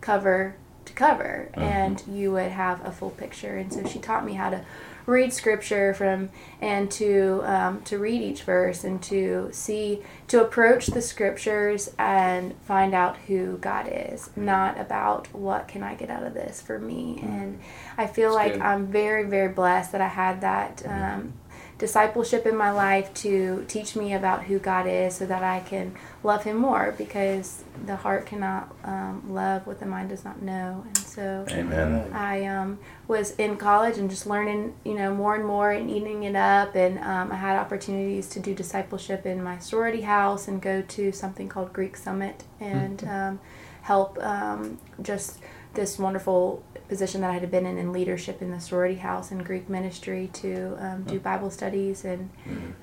cover 0.01 0.55
to 0.85 0.93
cover 0.93 1.49
mm-hmm. 1.51 1.61
and 1.61 2.03
you 2.07 2.31
would 2.31 2.51
have 2.51 2.85
a 2.85 2.91
full 2.91 3.11
picture. 3.11 3.57
And 3.57 3.71
so 3.71 3.85
she 3.85 3.99
taught 3.99 4.25
me 4.25 4.33
how 4.33 4.49
to 4.49 4.63
read 5.05 5.31
scripture 5.31 5.93
from 5.93 6.29
and 6.61 6.89
to 6.91 7.41
um, 7.43 7.81
to 7.83 7.97
read 7.97 8.21
each 8.21 8.43
verse 8.43 8.83
and 8.83 9.01
to 9.03 9.49
see 9.51 10.01
to 10.27 10.41
approach 10.41 10.87
the 10.87 11.01
scriptures 11.01 11.93
and 11.99 12.55
find 12.61 12.93
out 12.93 13.17
who 13.27 13.57
God 13.57 13.87
is 13.91 14.29
not 14.35 14.79
about 14.79 15.33
what 15.33 15.67
can 15.67 15.83
I 15.83 15.95
get 15.95 16.09
out 16.09 16.23
of 16.23 16.33
this 16.33 16.61
for 16.61 16.79
me. 16.79 17.19
And 17.21 17.59
I 17.97 18.07
feel 18.07 18.33
That's 18.33 18.35
like 18.35 18.53
good. 18.53 18.61
I'm 18.61 18.87
very 18.87 19.23
very 19.25 19.51
blessed 19.53 19.91
that 19.91 20.01
I 20.01 20.07
had 20.07 20.41
that 20.41 20.83
um, 20.85 21.33
discipleship 21.77 22.45
in 22.45 22.55
my 22.55 22.71
life 22.71 23.13
to 23.13 23.65
teach 23.67 23.95
me 23.95 24.13
about 24.13 24.45
who 24.45 24.59
God 24.59 24.87
is 24.87 25.15
so 25.15 25.25
that 25.25 25.43
I 25.43 25.59
can 25.59 25.95
love 26.23 26.43
him 26.43 26.55
more 26.55 26.95
because 26.97 27.63
the 27.85 27.97
heart 27.97 28.25
cannot 28.25 28.73
um, 28.83 29.23
love 29.27 29.67
what 29.67 29.79
the 29.79 29.85
mind 29.85 30.09
does 30.09 30.23
not 30.23 30.41
know. 30.41 30.83
And 30.87 30.97
so 31.15 31.45
Amen. 31.49 32.11
I 32.13 32.45
um, 32.45 32.77
was 33.07 33.31
in 33.37 33.55
college 33.55 33.97
and 33.97 34.09
just 34.09 34.27
learning, 34.27 34.75
you 34.83 34.95
know, 34.95 35.15
more 35.15 35.35
and 35.35 35.45
more 35.45 35.71
and 35.71 35.89
eating 35.89 36.23
it 36.23 36.35
up. 36.35 36.75
And 36.75 36.99
um, 36.99 37.31
I 37.31 37.35
had 37.35 37.57
opportunities 37.57 38.27
to 38.29 38.41
do 38.41 38.53
discipleship 38.53 39.25
in 39.25 39.41
my 39.41 39.57
sorority 39.59 40.01
house 40.01 40.49
and 40.49 40.61
go 40.61 40.81
to 40.81 41.11
something 41.13 41.47
called 41.47 41.71
Greek 41.71 41.95
Summit 41.95 42.43
and 42.59 43.03
um, 43.05 43.39
help 43.83 44.21
um, 44.21 44.77
just 45.01 45.39
this 45.73 45.97
wonderful 45.97 46.63
position 46.89 47.21
that 47.21 47.29
I 47.29 47.33
had 47.33 47.49
been 47.49 47.65
in 47.65 47.77
in 47.77 47.93
leadership 47.93 48.41
in 48.41 48.51
the 48.51 48.59
sorority 48.59 48.95
house 48.95 49.31
and 49.31 49.43
Greek 49.43 49.69
ministry 49.69 50.29
to 50.33 50.75
um, 50.79 51.03
do 51.03 51.19
Bible 51.19 51.49
studies. 51.49 52.03
And 52.03 52.29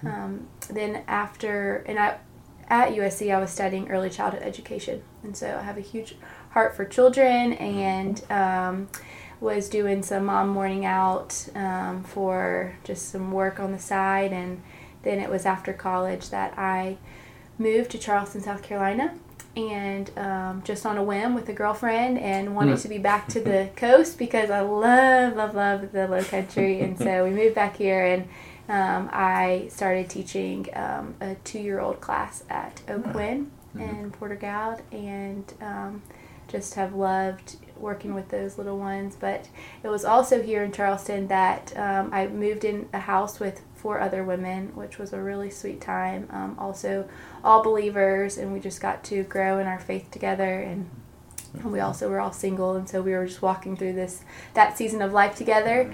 um, 0.05 0.49
then 0.71 1.03
after 1.07 1.85
and 1.87 1.99
I 1.99 2.17
at 2.69 2.93
USC 2.93 3.35
I 3.35 3.39
was 3.39 3.51
studying 3.51 3.91
early 3.91 4.09
childhood 4.09 4.43
education. 4.43 5.03
And 5.23 5.37
so 5.37 5.59
I 5.59 5.63
have 5.63 5.77
a 5.77 5.83
huge 5.83 6.17
heart 6.53 6.75
for 6.77 6.85
children 6.85 7.55
and 7.55 8.23
um, 8.31 8.89
was 9.41 9.69
doing 9.69 10.03
some 10.03 10.27
mom 10.27 10.49
morning 10.49 10.85
out 10.85 11.49
um, 11.55 12.05
for 12.05 12.77
just 12.85 13.11
some 13.11 13.33
work 13.33 13.59
on 13.59 13.73
the 13.73 13.79
side. 13.79 14.33
And 14.33 14.63
then 15.03 15.19
it 15.19 15.31
was 15.31 15.45
after 15.45 15.73
college 15.73 16.31
that 16.31 16.57
I 16.59 16.99
moved 17.59 17.91
to 17.93 17.99
Charleston, 17.99 18.41
South 18.41 18.63
Carolina. 18.63 19.15
And 19.55 20.11
um, 20.19 20.63
just 20.65 20.87
on 20.87 20.97
a 20.97 21.03
whim 21.03 21.35
with 21.35 21.47
a 21.51 21.53
girlfriend 21.53 22.19
and 22.19 22.57
wanted 22.57 22.79
to 22.79 22.89
be 22.89 22.97
back 22.97 23.29
to 23.29 23.41
the 23.41 23.69
coast 23.77 24.17
because 24.17 24.49
I 24.51 24.61
love, 24.61 25.37
love, 25.37 25.55
love 25.55 25.93
the 25.93 26.09
low 26.09 26.25
country. 26.25 26.81
And 26.81 26.97
so 26.99 27.25
we 27.25 27.31
moved 27.31 27.55
back 27.55 27.77
here 27.77 28.03
and 28.03 28.29
um, 28.69 29.11
I 29.13 29.67
started 29.69 30.09
teaching 30.09 30.69
um, 30.73 31.17
a 31.21 31.35
two 31.45 31.59
year 31.59 31.81
old 31.81 32.01
class 32.01 32.45
at 32.49 32.81
Oak 32.89 33.13
Wynn 33.13 33.51
in 33.75 34.11
Porter-Gaud 34.13 34.83
and 34.91 35.53
um, 35.61 36.03
just 36.49 36.75
have 36.75 36.95
loved 36.95 37.57
working 37.77 38.15
with 38.15 38.29
those 38.29 38.57
little 38.57 38.79
ones. 38.79 39.17
But 39.19 39.49
it 39.83 39.89
was 39.89 40.05
also 40.05 40.43
here 40.43 40.63
in 40.63 40.73
Charleston 40.73 41.29
that 41.29 41.77
um, 41.77 42.11
I 42.13 42.29
moved 42.29 42.65
in 42.65 42.89
a 42.93 43.01
house 43.01 43.41
with 43.41 43.63
four 43.75 44.01
other 44.01 44.23
women, 44.23 44.75
which 44.77 44.99
was 44.99 45.13
a 45.13 45.21
really 45.21 45.51
sweet 45.51 45.81
time. 45.81 46.29
Um, 46.31 46.57
also, 46.59 47.09
all 47.43 47.63
believers, 47.63 48.39
and 48.39 48.53
we 48.53 48.61
just 48.61 48.81
got 48.81 49.03
to 49.05 49.25
grow 49.25 49.59
in 49.59 49.67
our 49.67 49.81
faith 49.81 50.11
together. 50.11 50.61
And 50.61 50.89
we 51.65 51.81
also 51.81 52.09
were 52.09 52.21
all 52.21 52.33
single, 52.33 52.77
and 52.77 52.89
so 52.89 53.03
we 53.03 53.13
were 53.13 53.27
just 53.27 53.43
walking 53.43 53.77
through 53.77 53.93
this 53.93 54.25
that 54.55 54.79
season 54.79 55.03
of 55.03 55.13
life 55.13 55.35
together. 55.35 55.93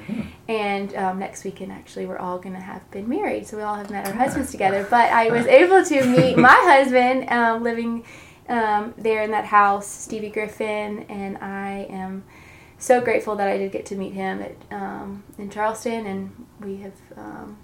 And 0.49 0.95
um, 0.95 1.19
next 1.19 1.45
weekend, 1.45 1.73
actually, 1.73 2.07
we're 2.07 2.19
all 2.19 2.39
gonna 2.39 2.61
have 2.61 2.89
been 2.91 3.09
married, 3.09 3.47
so 3.47 3.57
we 3.57 3.63
all 3.63 3.75
have 3.75 3.91
met 3.91 4.07
our 4.07 4.13
husbands 4.13 4.51
together. 4.51 4.87
But 4.89 5.11
I 5.11 5.31
was 5.31 5.47
able 5.47 5.85
to 5.85 6.05
meet 6.05 6.39
my 6.51 6.55
husband 6.55 7.29
um, 7.31 7.63
living 7.63 8.05
um, 8.49 8.95
there 8.97 9.23
in 9.23 9.31
that 9.33 9.45
house, 9.47 9.87
Stevie 9.87 10.31
Griffin, 10.31 11.05
and 11.09 11.37
I 11.39 11.87
am 11.91 12.25
so 12.79 13.01
grateful 13.01 13.37
that 13.37 13.49
I 13.49 13.59
did 13.59 13.73
get 13.73 13.87
to 13.87 13.97
meet 13.97 14.13
him 14.13 14.41
at 14.43 14.55
um, 14.71 15.25
in 15.37 15.51
Charleston, 15.51 16.07
and 16.07 16.47
we 16.61 16.77
have 16.79 16.95
um, 17.17 17.59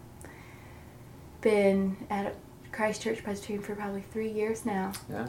been 1.40 1.96
at 2.10 2.34
Christ 2.72 3.02
Church 3.02 3.22
Presbyterian 3.22 3.62
for 3.62 3.74
probably 3.76 4.02
three 4.02 4.30
years 4.30 4.66
now. 4.66 4.92
Yeah. 5.10 5.28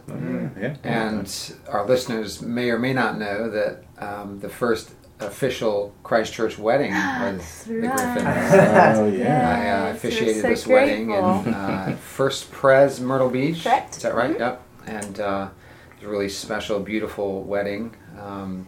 Yeah. 0.59 0.75
And 0.83 1.53
our 1.69 1.85
listeners 1.85 2.41
may 2.41 2.69
or 2.71 2.79
may 2.79 2.93
not 2.93 3.19
know 3.19 3.49
that 3.51 3.83
um, 3.99 4.39
the 4.39 4.49
first 4.49 4.91
official 5.19 5.93
Christ 6.03 6.33
Church 6.33 6.57
wedding 6.57 6.91
was 6.93 7.63
the 7.65 7.81
Right. 7.81 7.95
Griffins. 7.95 8.25
Oh, 8.97 9.07
yeah. 9.07 9.85
I 9.85 9.89
uh, 9.89 9.93
officiated 9.93 10.41
so 10.41 10.47
this 10.49 10.65
wedding 10.67 11.11
in 11.11 11.23
uh, 11.23 11.95
First 12.01 12.51
Pres 12.51 12.99
Myrtle 12.99 13.29
Beach. 13.29 13.63
Correct. 13.63 13.97
Is 13.97 14.01
that 14.03 14.15
right? 14.15 14.35
Mhm. 14.35 14.39
Yep. 14.39 14.61
And 14.87 15.19
uh, 15.19 15.49
it 15.91 15.95
was 16.01 16.07
a 16.07 16.11
really 16.11 16.29
special, 16.29 16.79
beautiful 16.79 17.43
wedding. 17.43 17.95
Um, 18.19 18.67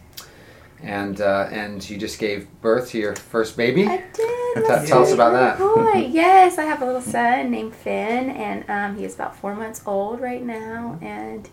and 0.82 1.20
uh, 1.20 1.48
and 1.50 1.88
you 1.88 1.96
just 1.98 2.18
gave 2.18 2.46
birth 2.60 2.90
to 2.90 2.98
your 2.98 3.16
first 3.16 3.56
baby. 3.56 3.86
I 3.86 3.96
did. 4.12 4.64
Tell- 4.66 4.86
tell 4.86 5.02
us 5.02 5.12
about 5.12 5.32
that. 5.32 5.58
Boy. 5.58 6.08
Yes, 6.10 6.58
I 6.58 6.64
have 6.64 6.80
a 6.82 6.86
little 6.86 7.02
son 7.02 7.50
named 7.50 7.74
Finn, 7.74 8.30
and 8.30 8.64
um, 8.70 8.96
he 8.98 9.04
is 9.04 9.14
about 9.14 9.36
four 9.36 9.54
months 9.54 9.82
old 9.86 10.20
right 10.20 10.42
now, 10.42 10.98
and 11.02 11.48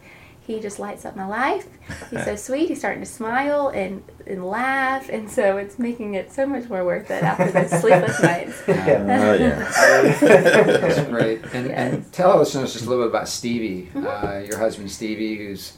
he 0.46 0.60
just 0.60 0.78
lights 0.80 1.06
up 1.06 1.16
my 1.16 1.26
life. 1.28 1.68
He's 2.12 2.24
so 2.26 2.36
sweet. 2.36 2.68
He's 2.70 2.80
starting 2.80 3.02
to 3.04 3.10
smile 3.10 3.70
and, 3.70 4.04
and 4.28 4.46
laugh, 4.46 5.10
and 5.10 5.30
so 5.30 5.58
it's 5.58 5.80
making 5.80 6.14
it 6.14 6.32
so 6.32 6.46
much 6.46 6.70
more 6.70 6.86
worth 6.86 7.10
it 7.10 7.24
after 7.24 7.50
those 7.52 7.72
sleepless 7.82 8.22
nights. 8.22 8.62
Oh, 8.68 9.34
yeah. 9.34 10.20
That's 10.22 11.08
great. 11.10 11.42
And, 11.54 11.68
Yes. 11.70 11.94
and 11.94 12.14
tell 12.14 12.32
our 12.32 12.40
listeners 12.40 12.74
just 12.74 12.86
a 12.86 12.90
little 12.90 13.06
bit 13.06 13.10
about 13.12 13.28
Stevie, 13.28 13.90
Mm-hmm. 13.94 14.06
uh, 14.28 14.40
your 14.40 14.58
husband 14.58 14.92
Stevie, 14.92 15.36
who's 15.38 15.74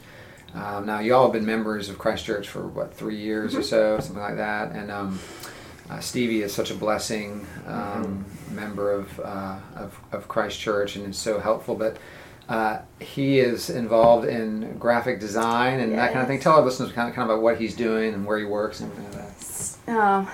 um, 0.53 0.85
now 0.85 0.99
y'all 0.99 1.23
have 1.23 1.33
been 1.33 1.45
members 1.45 1.87
of 1.89 1.97
Christ 1.97 2.25
Church 2.25 2.47
for 2.49 2.65
what 2.67 2.93
three 2.93 3.17
years 3.17 3.51
Mm-hmm. 3.51 3.59
or 3.59 3.63
so, 3.63 3.99
something 3.99 4.21
like 4.23 4.37
that. 4.37 4.71
And 4.71 4.89
um, 4.91 5.19
uh, 5.89 5.99
Stevie 5.99 6.41
is 6.41 6.53
such 6.53 6.71
a 6.71 6.75
blessing, 6.75 7.45
um, 7.67 8.25
Mm-hmm. 8.25 8.55
member 8.55 8.91
of, 8.91 9.19
uh, 9.19 9.57
of 9.75 9.99
of 10.11 10.27
Christ 10.27 10.59
Church, 10.59 10.95
and 10.95 11.07
is 11.09 11.17
so 11.17 11.39
helpful. 11.39 11.75
But 11.75 11.97
uh, 12.49 12.79
he 12.99 13.39
is 13.39 13.69
involved 13.69 14.27
in 14.27 14.77
graphic 14.77 15.19
design 15.19 15.79
and 15.79 15.93
that 15.93 16.13
kind 16.13 16.21
of 16.21 16.27
thing. 16.27 16.39
Tell 16.39 16.53
our 16.53 16.61
listeners 16.61 16.91
kind 16.91 17.09
of, 17.09 17.15
kind 17.15 17.29
of 17.29 17.35
about 17.35 17.43
what 17.43 17.57
he's 17.57 17.75
doing 17.75 18.13
and 18.13 18.25
where 18.25 18.37
he 18.37 18.45
works 18.45 18.79
and 18.79 18.91
everything 18.91 19.19
like 19.19 19.37
that. 19.37 19.37
Um, 19.89 20.27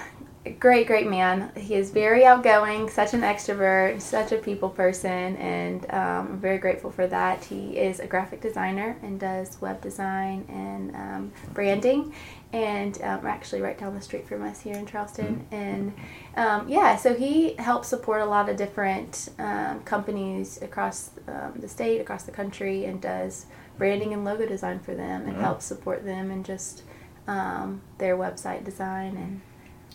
great, 0.52 0.88
great 0.88 1.10
man. 1.10 1.52
He 1.56 1.76
is 1.76 1.92
very 1.92 2.26
outgoing, 2.26 2.90
such 2.90 3.14
an 3.14 3.22
extrovert, 3.22 4.02
such 4.02 4.34
a 4.34 4.38
people 4.38 4.70
person, 4.70 5.38
and 5.38 5.86
um, 5.90 6.28
I'm 6.34 6.40
very 6.40 6.58
grateful 6.58 6.92
for 6.92 7.08
that. 7.08 7.46
He 7.46 7.78
is 7.78 8.00
a 8.00 8.08
graphic 8.08 8.42
designer 8.42 8.98
and 9.02 9.20
does 9.20 9.60
web 9.62 9.82
design 9.82 10.46
and 10.50 10.96
um, 10.96 11.32
branding, 11.54 12.14
and 12.52 13.02
um, 13.04 13.26
actually 13.26 13.62
right 13.62 13.78
down 13.78 13.96
the 13.96 14.02
street 14.02 14.28
from 14.28 14.44
us 14.44 14.60
here 14.60 14.76
in 14.76 14.86
Charleston. 14.86 15.46
And 15.52 15.94
um, 16.36 16.68
yeah, 16.68 16.98
so 16.98 17.14
he 17.16 17.54
helps 17.54 17.88
support 17.88 18.22
a 18.22 18.26
lot 18.26 18.50
of 18.50 18.58
different 18.58 19.30
um, 19.40 19.82
companies 19.84 20.62
across 20.62 21.12
um, 21.30 21.54
the 21.56 21.70
state, 21.70 22.02
across 22.02 22.24
the 22.24 22.34
country, 22.34 22.84
and 22.84 23.00
does 23.00 23.46
branding 23.78 24.14
and 24.14 24.26
logo 24.26 24.46
design 24.46 24.80
for 24.80 24.94
them, 24.94 25.26
and 25.26 25.38
helps 25.38 25.64
support 25.64 26.04
them 26.04 26.32
and 26.32 26.46
just 26.46 26.84
um, 27.28 27.82
their 27.98 28.18
website 28.18 28.66
design 28.66 29.16
and. 29.16 29.42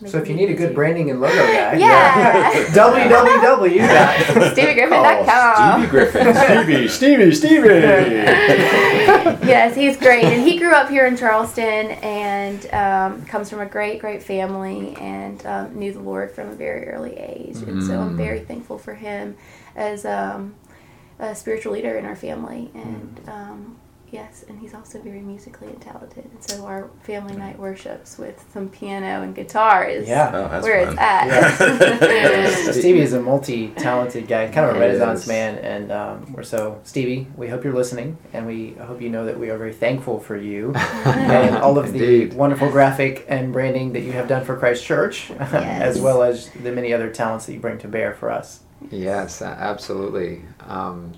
Make 0.03 0.11
So 0.13 0.19
if 0.19 0.29
you 0.29 0.35
need 0.35 0.51
a 0.51 0.55
good 0.55 0.75
branding 0.75 1.11
and 1.11 1.21
logo 1.21 1.35
guy, 1.35 1.75
Yeah. 1.79 2.53
www. 2.67 4.55
StevieGriffin.com. 4.55 5.81
Stevie 5.81 5.91
Griffin. 5.91 6.35
Stevie, 6.89 6.89
Stevie, 6.89 7.35
Stevie. 7.35 7.69
yes, 9.47 9.75
he's 9.75 9.97
great, 9.97 10.25
and 10.25 10.47
he 10.47 10.59
grew 10.59 10.73
up 10.75 10.89
here 10.89 11.07
in 11.07 11.17
Charleston 11.17 11.91
and 12.03 12.67
um, 12.73 13.25
comes 13.27 13.51
from 13.51 13.61
a 13.61 13.67
great, 13.67 14.01
great 14.01 14.23
family 14.23 14.95
and 15.01 15.45
um, 15.47 15.75
knew 15.79 15.93
the 15.93 16.01
Lord 16.01 16.31
from 16.31 16.49
a 16.49 16.55
very 16.55 16.89
early 16.89 17.17
age, 17.17 17.57
and 17.57 17.83
so 17.83 17.99
I'm 18.01 18.17
very 18.17 18.41
thankful 18.41 18.79
for 18.79 18.95
him 18.95 19.37
as 19.77 20.05
um, 20.05 20.55
a 21.19 21.35
spiritual 21.35 21.73
leader 21.73 21.97
in 21.97 22.05
our 22.05 22.17
family, 22.17 22.71
and 22.75 23.21
um, 23.29 23.77
yes, 24.11 24.45
and 24.49 24.59
he's 24.59 24.75
also 24.75 25.01
very 25.01 25.21
musically 25.21 25.69
talented, 25.81 26.25
and 26.25 26.43
so 26.43 26.65
our 26.67 26.91
family 27.03 27.37
night 27.37 27.59
worships 27.59 28.19
with 28.19 28.45
some 28.53 28.69
piano 28.69 29.23
and 29.23 29.35
guitar 29.35 29.85
is 29.85 30.09
Yeah. 30.09 30.31
Oh, 30.35 30.63
where 30.63 30.85
fun. 30.85 30.93
it's 30.95 31.01
at. 31.01 32.73
Stevie 32.75 33.01
is 33.01 33.13
a 33.13 33.21
multi-talented 33.21 34.27
guy, 34.29 34.49
kind 34.51 34.71
of 34.71 34.77
a 34.77 34.79
renaissance 34.81 35.27
man, 35.27 35.59
and 35.59 35.93
um, 35.93 36.33
we're 36.33 36.43
so 36.43 36.81
Stevie. 36.85 37.27
We 37.37 37.49
hope 37.49 37.65
you're 37.65 37.75
listening, 37.75 38.17
and 38.33 38.47
we 38.47 38.73
hope 38.75 39.01
you 39.03 39.09
know 39.11 39.25
that 39.27 39.39
we 39.39 39.51
are 39.51 39.59
very 39.59 39.73
thankful 39.73 40.21
for 40.21 40.37
you 40.37 40.73
and 41.05 41.57
all 41.57 41.79
of 41.79 41.87
Indeed. 41.87 42.33
the 42.33 42.37
wonderful 42.37 42.71
graphic 42.71 43.25
and 43.29 43.53
branding 43.53 43.93
that 43.93 44.01
you 44.01 44.13
have 44.13 44.29
done 44.29 44.45
for 44.45 44.57
Christ 44.57 44.85
Church, 44.85 45.31
as 45.33 46.01
well 46.01 46.23
as 46.23 46.51
the 46.51 46.73
many 46.73 46.93
other 46.93 47.11
talents 47.11 47.47
that 47.47 47.53
you 47.55 47.61
bring 47.61 47.79
to 47.79 47.89
bear 47.89 48.15
for 48.15 48.31
us. 48.31 48.61
Yes, 48.91 49.43
absolutely. 49.43 50.43
Um, 50.67 51.13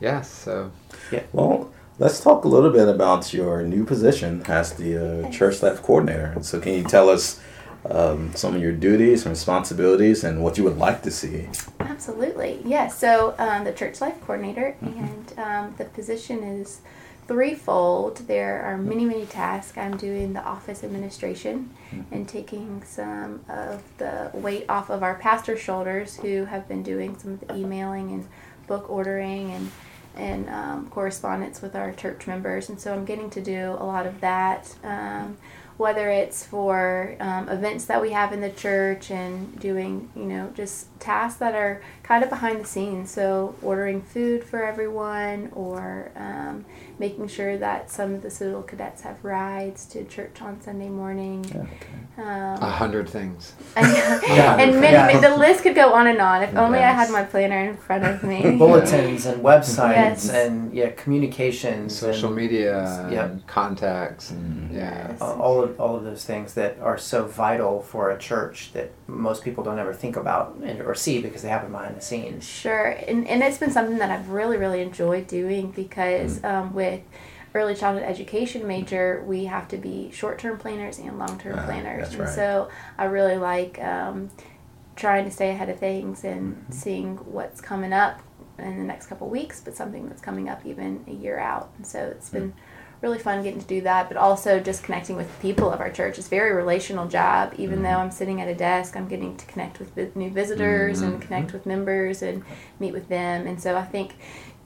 yes, 0.00 0.30
so 0.30 0.70
Yeah. 1.10 1.22
Well, 1.32 1.69
let's 2.00 2.18
talk 2.18 2.44
a 2.44 2.48
little 2.48 2.70
bit 2.70 2.88
about 2.88 3.32
your 3.32 3.62
new 3.62 3.84
position 3.84 4.42
as 4.48 4.72
the 4.72 5.26
uh, 5.26 5.30
church 5.30 5.62
life 5.62 5.82
coordinator. 5.82 6.34
So, 6.40 6.58
can 6.58 6.72
you 6.72 6.82
tell 6.82 7.10
us 7.10 7.38
um, 7.88 8.34
some 8.34 8.56
of 8.56 8.62
your 8.62 8.72
duties 8.72 9.24
and 9.24 9.30
responsibilities 9.30 10.24
and 10.24 10.42
what 10.42 10.58
you 10.58 10.64
would 10.64 10.78
like 10.78 11.02
to 11.02 11.10
see? 11.10 11.48
Absolutely, 11.78 12.60
yes. 12.64 12.98
So 12.98 13.34
um, 13.38 13.64
the 13.64 13.72
church 13.72 14.00
life 14.00 14.18
coordinator, 14.22 14.76
and 14.80 15.32
um, 15.38 15.74
the 15.76 15.84
position 15.84 16.42
is 16.42 16.80
threefold. 17.26 18.16
There 18.26 18.62
are 18.62 18.76
many, 18.78 19.04
many 19.04 19.26
tasks. 19.26 19.76
I'm 19.76 19.96
doing 19.96 20.32
the 20.32 20.42
office 20.42 20.82
administration 20.82 21.70
and 22.10 22.28
taking 22.28 22.82
some 22.84 23.44
of 23.48 23.82
the 23.98 24.30
weight 24.32 24.64
off 24.68 24.90
of 24.90 25.02
our 25.02 25.14
pastor's 25.16 25.60
shoulders, 25.60 26.16
who 26.16 26.46
have 26.46 26.66
been 26.66 26.82
doing 26.82 27.18
some 27.18 27.32
of 27.34 27.40
the 27.40 27.54
emailing 27.54 28.10
and 28.10 28.28
book 28.66 28.88
ordering 28.88 29.50
and 29.52 29.70
and 30.16 30.48
um, 30.50 30.88
correspondence 30.88 31.62
with 31.62 31.74
our 31.74 31.92
church 31.92 32.26
members. 32.26 32.68
And 32.68 32.80
so 32.80 32.92
I'm 32.92 33.04
getting 33.04 33.30
to 33.30 33.40
do 33.40 33.76
a 33.78 33.84
lot 33.84 34.06
of 34.06 34.20
that. 34.20 34.74
Um, 34.82 35.36
whether 35.80 36.10
it's 36.10 36.44
for 36.44 37.16
um, 37.20 37.48
events 37.48 37.86
that 37.86 38.02
we 38.02 38.10
have 38.10 38.34
in 38.34 38.42
the 38.42 38.50
church 38.50 39.10
and 39.10 39.58
doing, 39.58 40.10
you 40.14 40.24
know, 40.24 40.52
just 40.54 40.86
tasks 41.00 41.38
that 41.38 41.54
are 41.54 41.80
kind 42.02 42.22
of 42.22 42.28
behind 42.28 42.60
the 42.60 42.66
scenes. 42.66 43.10
So, 43.10 43.54
ordering 43.62 44.02
food 44.02 44.44
for 44.44 44.62
everyone 44.62 45.50
or 45.54 46.12
um, 46.16 46.66
making 46.98 47.28
sure 47.28 47.56
that 47.56 47.90
some 47.90 48.12
of 48.12 48.20
the 48.20 48.28
Citadel 48.30 48.62
cadets 48.62 49.00
have 49.00 49.24
rides 49.24 49.86
to 49.86 50.04
church 50.04 50.42
on 50.42 50.60
Sunday 50.60 50.90
morning. 50.90 51.46
Um, 52.18 52.26
A 52.26 52.70
hundred 52.70 53.08
things. 53.08 53.54
and, 53.76 53.86
Yeah. 54.28 54.60
and 54.60 54.78
many, 54.82 54.92
Yeah. 55.14 55.18
the 55.30 55.34
list 55.38 55.62
could 55.62 55.74
go 55.74 55.94
on 55.94 56.06
and 56.08 56.20
on. 56.20 56.42
If 56.42 56.54
only 56.56 56.80
I 56.80 56.92
had 56.92 57.08
my 57.10 57.22
planner 57.24 57.70
in 57.70 57.78
front 57.78 58.04
of 58.04 58.22
me. 58.22 58.42
Bulletins 58.58 59.24
and 59.24 59.42
websites 59.42 60.26
Yes. 60.26 60.28
and 60.30 60.74
yeah, 60.74 60.90
communications, 60.90 61.96
Social 61.96 62.26
and, 62.28 62.36
media, 62.36 63.08
Yep. 63.10 63.30
and 63.30 63.46
contacts, 63.46 64.30
and 64.30 64.70
yeah. 64.70 65.08
Yes. 65.08 65.22
uh, 65.22 65.34
all 65.36 65.62
of 65.62 65.69
all 65.78 65.96
of 65.96 66.04
those 66.04 66.24
things 66.24 66.54
that 66.54 66.78
are 66.80 66.98
so 66.98 67.24
vital 67.26 67.80
for 67.82 68.10
a 68.10 68.18
church 68.18 68.72
that 68.72 68.90
most 69.06 69.44
people 69.44 69.62
don't 69.62 69.78
ever 69.78 69.92
think 69.94 70.16
about 70.16 70.56
and, 70.62 70.80
or 70.80 70.94
see 70.94 71.20
because 71.20 71.42
they 71.42 71.48
happen 71.48 71.70
behind 71.72 71.96
the 71.96 72.00
scenes. 72.00 72.44
Sure, 72.48 72.86
and, 73.06 73.26
and 73.28 73.42
it's 73.42 73.58
been 73.58 73.70
something 73.70 73.98
that 73.98 74.10
I've 74.10 74.30
really, 74.30 74.56
really 74.56 74.82
enjoyed 74.82 75.26
doing 75.26 75.70
because 75.70 76.42
um, 76.44 76.72
with 76.74 77.00
early 77.54 77.74
childhood 77.74 78.04
education 78.08 78.66
major, 78.66 79.22
we 79.26 79.44
have 79.46 79.68
to 79.68 79.76
be 79.76 80.10
short 80.12 80.38
term 80.38 80.56
planners 80.58 80.98
and 80.98 81.18
long 81.18 81.38
term 81.38 81.58
Ah, 81.58 81.64
planners. 81.64 82.02
that's 82.02 82.12
and 82.12 82.20
right. 82.20 82.28
so 82.34 82.68
I 82.96 83.04
really 83.06 83.36
like 83.36 83.78
um, 83.82 84.30
trying 84.96 85.24
to 85.24 85.30
stay 85.30 85.50
ahead 85.50 85.68
of 85.68 85.78
things 85.78 86.24
and 86.24 86.64
seeing 86.70 87.16
what's 87.18 87.60
coming 87.60 87.92
up 87.92 88.20
in 88.58 88.78
the 88.78 88.84
next 88.84 89.06
couple 89.06 89.28
weeks, 89.28 89.60
but 89.60 89.74
something 89.74 90.06
that's 90.08 90.20
coming 90.20 90.48
up 90.48 90.64
even 90.66 91.02
a 91.08 91.12
year 91.12 91.38
out. 91.38 91.70
And 91.78 91.86
so 91.86 91.98
it's 92.04 92.28
been 92.28 92.52
really 93.02 93.18
fun 93.18 93.42
getting 93.42 93.60
to 93.60 93.66
do 93.66 93.80
that, 93.80 94.08
but 94.08 94.16
also 94.16 94.60
just 94.60 94.82
connecting 94.82 95.16
with 95.16 95.26
the 95.34 95.40
people 95.40 95.70
of 95.70 95.80
our 95.80 95.90
church. 95.90 96.18
It's 96.18 96.26
a 96.26 96.30
very 96.30 96.52
relational 96.52 97.08
job. 97.08 97.54
Even 97.56 97.82
though 97.82 97.88
I'm 97.88 98.10
sitting 98.10 98.40
at 98.40 98.48
a 98.48 98.54
desk, 98.54 98.96
I'm 98.96 99.08
getting 99.08 99.36
to 99.36 99.46
connect 99.46 99.78
with 99.78 100.16
new 100.16 100.30
visitors 100.30 101.00
and 101.00 101.20
connect 101.22 101.52
with 101.52 101.64
members 101.64 102.22
and 102.22 102.44
meet 102.78 102.92
with 102.92 103.08
them. 103.08 103.46
And 103.46 103.60
so 103.60 103.76
I 103.76 103.84
think 103.84 104.16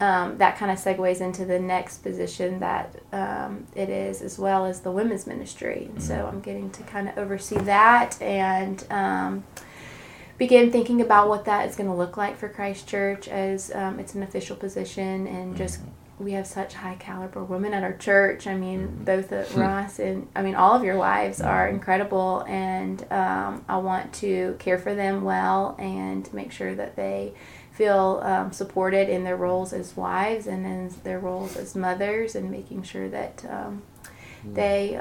um, 0.00 0.37
that 0.38 0.59
kind 0.59 0.73
of 0.73 0.79
segues 0.79 1.21
into 1.21 1.45
the 1.45 1.61
next 1.61 1.99
position 1.99 2.59
that 2.59 2.97
um, 3.12 3.67
it 3.76 3.88
is, 3.88 4.21
as 4.21 4.37
well 4.37 4.67
as 4.67 4.81
the 4.81 4.91
women's 4.91 5.26
ministry. 5.26 5.88
And 5.93 6.03
so 6.03 6.29
I'm 6.31 6.41
getting 6.41 6.71
to 6.71 6.83
kind 6.83 7.09
of 7.09 7.19
oversee 7.19 7.59
that 7.59 8.21
and. 8.21 8.85
Um, 8.91 9.45
begin 10.37 10.73
thinking 10.73 11.00
about 11.00 11.29
what 11.29 11.45
that 11.45 11.69
is 11.69 11.76
going 11.76 11.88
to 11.88 11.95
look 11.95 12.17
like 12.17 12.37
for 12.37 12.49
Christ 12.49 12.88
Church 12.88 13.29
as 13.29 13.73
um, 13.73 14.00
it's 14.00 14.14
an 14.14 14.23
official 14.25 14.57
position 14.57 15.29
and 15.29 15.57
just 15.57 15.79
we 16.18 16.33
have 16.33 16.47
such 16.47 16.75
high 16.75 16.94
caliber 16.94 17.42
women 17.42 17.75
at 17.75 17.83
our 17.83 17.97
church. 17.97 18.47
I 18.47 18.56
mean, 18.56 19.04
both 19.04 19.33
uh, 19.33 19.44
Ross 19.54 19.99
and 19.99 20.28
I 20.37 20.42
mean, 20.42 20.54
all 20.54 20.75
of 20.75 20.85
your 20.85 20.97
wives 20.97 21.40
are 21.40 21.68
incredible, 21.68 22.44
and 22.47 23.02
um, 23.12 23.64
I 23.68 23.78
want 23.78 24.12
to 24.14 24.56
care 24.59 24.78
for 24.78 24.94
them 24.94 25.25
well 25.25 25.76
and 25.78 26.33
make 26.33 26.52
sure 26.52 26.75
that 26.75 26.97
they 26.97 27.35
feel 27.73 28.21
um, 28.23 28.52
supported 28.52 29.09
in 29.09 29.25
their 29.25 29.37
roles 29.37 29.73
as 29.73 29.97
wives 29.97 30.47
and 30.47 30.64
in 30.64 30.94
their 31.02 31.18
roles 31.18 31.56
as 31.56 31.75
mothers, 31.75 32.35
and 32.37 32.50
making 32.50 32.83
sure 32.85 33.09
that 33.09 33.44
um, 33.49 33.83
they. 34.44 34.97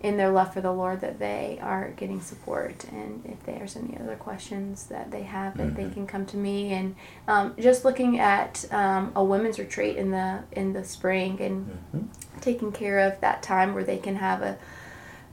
In 0.00 0.16
their 0.16 0.30
love 0.30 0.54
for 0.54 0.62
the 0.62 0.72
Lord, 0.72 1.02
that 1.02 1.18
they 1.18 1.58
are 1.60 1.90
getting 1.90 2.22
support, 2.22 2.86
and 2.90 3.22
if 3.26 3.44
there's 3.44 3.76
any 3.76 3.98
other 3.98 4.16
questions 4.16 4.84
that 4.86 5.10
they 5.10 5.24
have, 5.24 5.58
that 5.58 5.76
they 5.76 5.90
can 5.90 6.06
come 6.06 6.24
to 6.26 6.38
me. 6.38 6.72
And 6.72 6.96
um, 7.28 7.54
just 7.58 7.84
looking 7.84 8.18
at 8.18 8.64
um, 8.72 9.12
a 9.14 9.22
women's 9.22 9.58
retreat 9.58 9.96
in 9.96 10.10
the 10.10 10.44
in 10.52 10.72
the 10.72 10.84
spring 10.84 11.38
and 11.42 12.08
taking 12.40 12.72
care 12.72 13.00
of 13.00 13.20
that 13.20 13.42
time 13.42 13.74
where 13.74 13.84
they 13.84 13.98
can 13.98 14.16
have 14.16 14.40
a 14.40 14.56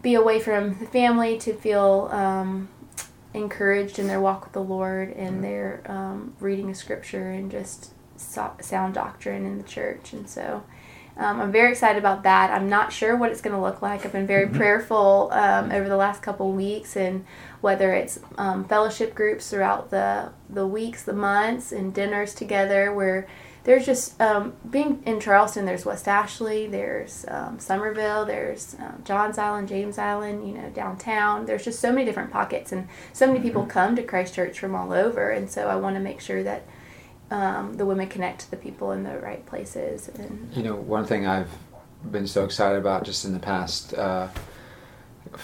be 0.01 0.15
away 0.15 0.39
from 0.39 0.77
the 0.79 0.85
family 0.85 1.37
to 1.39 1.53
feel 1.53 2.09
um, 2.11 2.67
encouraged 3.33 3.99
in 3.99 4.07
their 4.07 4.19
walk 4.19 4.43
with 4.43 4.53
the 4.53 4.61
Lord 4.61 5.11
and 5.11 5.43
their 5.43 5.81
um, 5.85 6.33
reading 6.39 6.69
of 6.69 6.77
scripture 6.77 7.31
and 7.31 7.49
just 7.49 7.91
so- 8.17 8.55
sound 8.61 8.93
doctrine 8.93 9.45
in 9.45 9.57
the 9.57 9.63
church. 9.63 10.13
And 10.13 10.29
so 10.29 10.63
um, 11.17 11.41
I'm 11.41 11.51
very 11.51 11.71
excited 11.71 11.97
about 11.97 12.23
that. 12.23 12.51
I'm 12.51 12.69
not 12.69 12.93
sure 12.93 13.15
what 13.15 13.31
it's 13.31 13.41
going 13.41 13.55
to 13.55 13.61
look 13.61 13.81
like. 13.81 14.05
I've 14.05 14.11
been 14.11 14.27
very 14.27 14.47
prayerful 14.47 15.29
um, 15.31 15.71
over 15.71 15.89
the 15.89 15.97
last 15.97 16.21
couple 16.21 16.51
weeks, 16.51 16.95
and 16.95 17.25
whether 17.61 17.91
it's 17.93 18.19
um, 18.37 18.65
fellowship 18.65 19.15
groups 19.15 19.49
throughout 19.49 19.89
the 19.89 20.31
the 20.49 20.67
weeks, 20.67 21.03
the 21.03 21.13
months, 21.13 21.71
and 21.71 21.93
dinners 21.93 22.35
together, 22.35 22.93
where 22.93 23.27
there's 23.63 23.85
just 23.85 24.21
um, 24.21 24.53
being 24.69 25.01
in 25.07 25.19
Charleston. 25.19 25.65
There's 25.65 25.85
West 25.85 26.07
Ashley, 26.07 26.67
there's 26.67 27.25
um, 27.27 27.59
Summerville, 27.59 28.23
there's 28.23 28.75
um, 28.79 29.01
Johns 29.03 29.39
Island, 29.39 29.67
James 29.67 29.97
Island. 29.97 30.47
You 30.47 30.53
know, 30.53 30.69
downtown. 30.69 31.47
There's 31.47 31.65
just 31.65 31.79
so 31.79 31.91
many 31.91 32.05
different 32.05 32.31
pockets, 32.31 32.71
and 32.71 32.87
so 33.11 33.25
many 33.25 33.39
people 33.39 33.65
come 33.65 33.95
to 33.95 34.03
Christ 34.03 34.35
Church 34.35 34.59
from 34.59 34.75
all 34.75 34.93
over. 34.93 35.31
And 35.31 35.49
so 35.49 35.67
I 35.67 35.77
want 35.77 35.95
to 35.95 35.99
make 35.99 36.21
sure 36.21 36.43
that 36.43 36.63
um, 37.31 37.75
the 37.75 37.85
women 37.85 38.07
connect 38.07 38.41
to 38.41 38.51
the 38.51 38.57
people 38.57 38.91
in 38.91 39.03
the 39.03 39.19
right 39.19 39.45
places. 39.45 40.09
And 40.09 40.49
You 40.55 40.63
know, 40.63 40.75
one 40.75 41.05
thing 41.05 41.27
I've 41.27 41.51
been 42.09 42.27
so 42.27 42.45
excited 42.45 42.77
about 42.77 43.03
just 43.03 43.25
in 43.25 43.33
the 43.33 43.39
past 43.39 43.93
uh, 43.93 44.29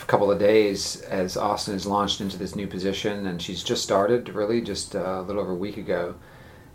couple 0.08 0.32
of 0.32 0.40
days 0.40 1.02
as 1.02 1.38
Austin 1.38 1.74
has 1.74 1.86
launched 1.86 2.22
into 2.22 2.38
this 2.38 2.56
new 2.56 2.68
position, 2.68 3.28
and 3.28 3.42
she's 3.42 3.64
just 3.64 3.84
started 3.84 4.30
really 4.30 4.62
just 4.62 4.96
uh, 4.96 5.20
a 5.20 5.22
little 5.22 5.42
over 5.42 5.52
a 5.52 5.56
week 5.56 5.78
ago. 5.78 6.16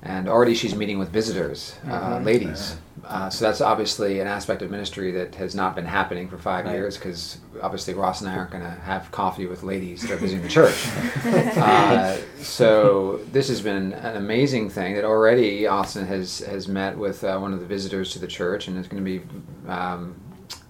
And 0.03 0.29
already 0.29 0.55
she's 0.55 0.75
meeting 0.77 0.99
with 0.99 1.09
visitors, 1.11 1.75
uh, 1.89 2.21
ladies. 2.23 2.77
Uh, 3.05 3.29
so 3.31 3.45
that's 3.47 3.61
obviously 3.61 4.21
an 4.21 4.27
aspect 4.27 4.61
of 4.63 4.71
ministry 4.71 5.11
that 5.13 5.35
has 5.35 5.55
not 5.55 5.75
been 5.75 5.87
happening 5.87 6.29
for 6.29 6.37
five 6.39 6.67
Right. 6.67 6.75
years 6.75 6.97
because 6.97 7.39
obviously 7.63 7.95
Ross 7.95 8.21
and 8.21 8.31
I 8.31 8.37
aren't 8.37 8.51
going 8.51 8.63
to 8.63 8.71
have 8.71 9.11
coffee 9.11 9.47
with 9.47 9.63
ladies 9.63 10.03
that 10.03 10.11
are 10.11 10.17
visiting 10.17 10.43
the 10.43 10.49
church. 10.49 10.87
uh, 11.57 12.17
so 12.41 13.21
this 13.33 13.49
has 13.49 13.61
been 13.61 13.93
an 13.95 14.17
amazing 14.17 14.69
thing 14.71 14.95
that 14.95 15.05
already 15.05 15.67
Austin 15.67 16.07
has 16.07 16.41
has 16.41 16.69
met 16.69 16.97
with 16.97 17.25
uh, 17.25 17.39
one 17.39 17.53
of 17.53 17.61
the 17.61 17.67
visitors 17.67 18.13
to 18.13 18.19
the 18.19 18.27
church 18.27 18.69
and 18.69 18.77
is 18.79 18.87
going 18.87 19.03
to 19.05 19.19
be 19.19 19.25
um, 19.69 20.15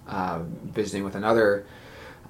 uh, 0.07 0.39
visiting 0.65 1.03
with 1.03 1.15
another 1.15 1.65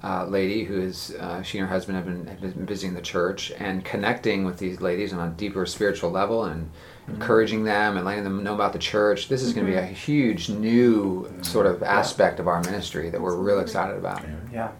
uh, 0.02 0.24
lady 0.26 0.64
who 0.64 0.80
is 0.80 1.14
uh, 1.20 1.42
she 1.42 1.58
and 1.58 1.68
her 1.68 1.72
husband 1.72 1.96
have 1.96 2.06
been, 2.06 2.26
have 2.26 2.40
been 2.40 2.66
visiting 2.66 2.94
the 2.94 3.02
church 3.02 3.52
and 3.58 3.84
connecting 3.84 4.44
with 4.44 4.58
these 4.58 4.80
ladies 4.80 5.12
on 5.12 5.28
a 5.28 5.30
deeper 5.32 5.66
spiritual 5.66 6.10
level 6.10 6.44
and 6.44 6.70
encouraging 7.06 7.64
them 7.64 7.96
and 7.96 8.06
letting 8.06 8.24
them 8.24 8.42
know 8.42 8.54
about 8.54 8.72
the 8.72 8.78
church. 8.78 9.28
This 9.28 9.42
is 9.42 9.52
going 9.52 9.66
to 9.66 9.72
be 9.72 9.78
a 9.78 9.84
huge 9.84 10.48
new 10.48 11.30
sort 11.42 11.66
of 11.66 11.82
aspect 11.82 12.40
of 12.40 12.48
our 12.48 12.62
ministry 12.62 13.10
that 13.10 13.20
we're 13.20 13.36
real 13.36 13.60
excited 13.60 13.96
about. 13.96 14.24
Yeah. 14.52 14.70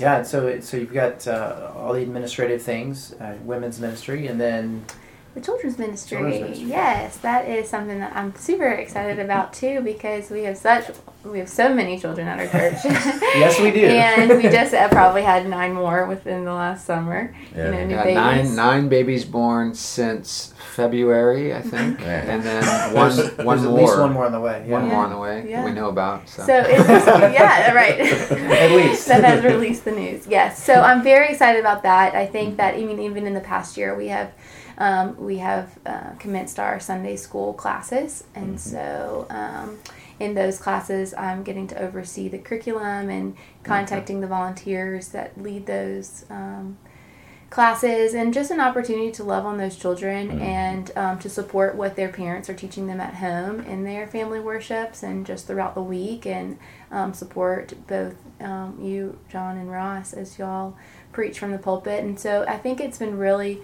Yeah, 0.00 0.16
and 0.16 0.26
so 0.26 0.58
so 0.58 0.76
you've 0.76 0.92
got 0.92 1.26
uh, 1.28 1.70
all 1.76 1.92
the 1.92 2.02
administrative 2.02 2.62
things, 2.62 3.12
uh, 3.20 3.36
women's 3.44 3.78
ministry, 3.78 4.26
and 4.26 4.40
then 4.40 4.84
The 5.34 5.40
children's 5.40 5.78
ministry. 5.78 6.16
Children's 6.16 6.40
ministry. 6.40 6.68
Yes, 6.68 7.16
that 7.18 7.48
is 7.48 7.68
something 7.68 7.98
that 7.98 8.14
I'm 8.14 8.34
super 8.36 8.68
excited 8.68 9.18
about 9.18 9.52
too 9.52 9.80
because 9.80 10.30
we 10.30 10.44
have 10.44 10.56
such 10.56 10.86
we 11.24 11.38
have 11.40 11.48
so 11.48 11.74
many 11.74 11.98
children 11.98 12.28
at 12.28 12.38
our 12.38 12.46
church. 12.46 12.78
yes, 12.84 13.58
we 13.60 13.70
do. 13.72 13.84
and 13.86 14.30
we 14.36 14.42
just 14.44 14.72
uh, 14.74 14.88
probably 14.90 15.22
had 15.22 15.48
nine 15.48 15.72
more 15.72 16.06
within 16.06 16.44
the 16.44 16.52
last 16.52 16.86
summer. 16.86 17.34
Yeah. 17.56 17.64
You 17.66 17.70
know, 17.72 17.86
new 17.86 17.96
babies. 17.96 18.14
nine 18.14 18.54
nine 18.54 18.88
babies 18.88 19.24
born 19.24 19.74
since 19.74 20.54
February, 20.74 21.52
I 21.54 21.62
think, 21.72 22.00
Yeah. 22.00 22.32
and 22.32 22.42
then 22.42 22.94
one 22.94 23.16
there's, 23.16 23.36
one 23.38 23.46
there's 23.58 23.62
more 23.68 23.78
at 23.78 23.82
least 23.82 23.98
one 23.98 24.12
more 24.12 24.26
on 24.26 24.32
the 24.32 24.40
way. 24.40 24.60
one 24.68 24.86
Yeah. 24.86 24.92
more 24.92 25.04
on 25.04 25.10
the 25.10 25.18
way 25.18 25.46
Yeah. 25.48 25.64
we 25.64 25.72
know 25.72 25.88
about. 25.88 26.28
So, 26.28 26.44
So 26.46 26.58
it's 26.58 26.86
just, 26.86 27.06
yeah, 27.06 27.72
right. 27.72 27.98
At 27.98 28.70
least. 28.70 29.08
that 29.08 29.24
has 29.24 29.42
released 29.42 29.84
the 29.84 29.92
news. 29.92 30.26
Yes. 30.28 30.62
So 30.62 30.74
I'm 30.74 31.02
very 31.02 31.30
excited 31.30 31.58
about 31.58 31.82
that. 31.82 32.14
I 32.14 32.26
think 32.26 32.56
that 32.58 32.78
even 32.78 33.00
even 33.00 33.26
in 33.26 33.34
the 33.34 33.40
past 33.40 33.76
year 33.76 33.96
we 33.96 34.08
have 34.08 34.30
um, 34.78 35.16
we 35.16 35.38
have 35.38 35.78
uh, 35.86 36.10
commenced 36.18 36.58
our 36.58 36.80
Sunday 36.80 37.16
school 37.16 37.52
classes, 37.52 38.24
and 38.34 38.60
so. 38.60 39.26
Um, 39.30 39.78
in 40.20 40.34
those 40.34 40.58
classes, 40.58 41.12
I'm 41.14 41.42
getting 41.42 41.66
to 41.68 41.82
oversee 41.82 42.28
the 42.28 42.38
curriculum 42.38 43.10
and 43.10 43.36
contacting 43.64 44.20
the 44.20 44.28
volunteers 44.28 45.08
that 45.08 45.40
lead 45.42 45.66
those 45.66 46.24
um, 46.30 46.78
classes, 47.50 48.14
and 48.14 48.32
just 48.32 48.50
an 48.50 48.60
opportunity 48.60 49.10
to 49.12 49.22
love 49.24 49.44
on 49.46 49.58
those 49.58 49.76
children 49.76 50.40
and 50.40 50.90
um, 50.96 51.18
to 51.20 51.28
support 51.28 51.74
what 51.74 51.96
their 51.96 52.08
parents 52.08 52.48
are 52.48 52.54
teaching 52.54 52.86
them 52.86 53.00
at 53.00 53.14
home 53.14 53.60
in 53.60 53.84
their 53.84 54.06
family 54.06 54.40
worships 54.40 55.02
and 55.02 55.26
just 55.26 55.46
throughout 55.46 55.74
the 55.74 55.82
week, 55.82 56.26
and 56.26 56.58
um, 56.90 57.12
support 57.12 57.74
both 57.86 58.14
um, 58.40 58.78
you, 58.80 59.18
John, 59.28 59.56
and 59.56 59.70
Ross 59.70 60.12
as 60.12 60.38
y'all 60.38 60.76
preach 61.12 61.38
from 61.38 61.52
the 61.52 61.58
pulpit. 61.58 62.02
And 62.04 62.18
so 62.18 62.44
I 62.48 62.56
think 62.56 62.80
it's 62.80 62.98
been 62.98 63.18
really 63.18 63.62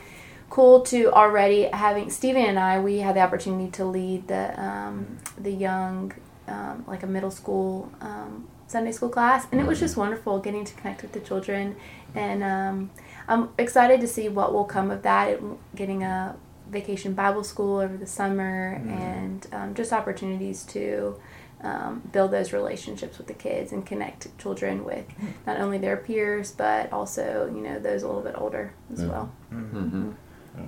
cool 0.51 0.83
to 0.83 1.11
already 1.13 1.63
having 1.73 2.11
Stephen 2.11 2.43
and 2.45 2.59
I. 2.59 2.81
We 2.81 2.99
had 2.99 3.17
the 3.17 3.21
opportunity 3.21 3.71
to 3.73 3.85
lead 3.85 4.29
the 4.29 4.61
um, 4.61 5.19
the 5.39 5.51
young, 5.53 6.13
um, 6.49 6.85
like 6.87 7.03
a 7.03 7.07
middle 7.07 7.31
school 7.31 7.91
um, 8.01 8.49
Sunday 8.67 8.93
school 8.93 9.09
class, 9.09 9.47
and 9.51 9.61
it 9.61 9.67
was 9.67 9.81
just 9.81 9.97
wonderful 9.97 10.39
getting 10.41 10.65
to 10.65 10.75
connect 10.75 11.03
with 11.03 11.13
the 11.13 11.21
children. 11.21 11.77
And 12.15 12.43
um, 12.43 12.91
I'm 13.29 13.49
excited 13.59 14.01
to 14.01 14.09
see 14.09 14.29
what 14.29 14.53
will 14.53 14.65
come 14.65 14.91
of 14.91 15.03
that. 15.03 15.41
Getting 15.75 16.03
a 16.03 16.37
vacation 16.71 17.15
Bible 17.15 17.43
school 17.45 17.79
over 17.79 17.97
the 17.97 18.07
summer, 18.07 18.81
and 18.89 19.47
um, 19.53 19.75
just 19.75 19.93
opportunities 19.93 20.63
to 20.67 21.17
um, 21.63 22.03
build 22.13 22.31
those 22.31 22.53
relationships 22.53 23.19
with 23.19 23.27
the 23.27 23.35
kids 23.35 23.71
and 23.73 23.85
connect 23.85 24.27
children 24.39 24.85
with 24.85 25.05
not 25.47 25.61
only 25.61 25.77
their 25.79 25.97
peers 25.99 26.53
but 26.53 26.91
also 26.91 27.51
you 27.55 27.61
know 27.61 27.79
those 27.79 28.03
a 28.03 28.07
little 28.07 28.23
bit 28.23 28.35
older 28.39 28.73
as 28.93 29.01
Mhm. 29.03 29.09
well. 29.11 29.31
Mm-hmm. 29.53 30.11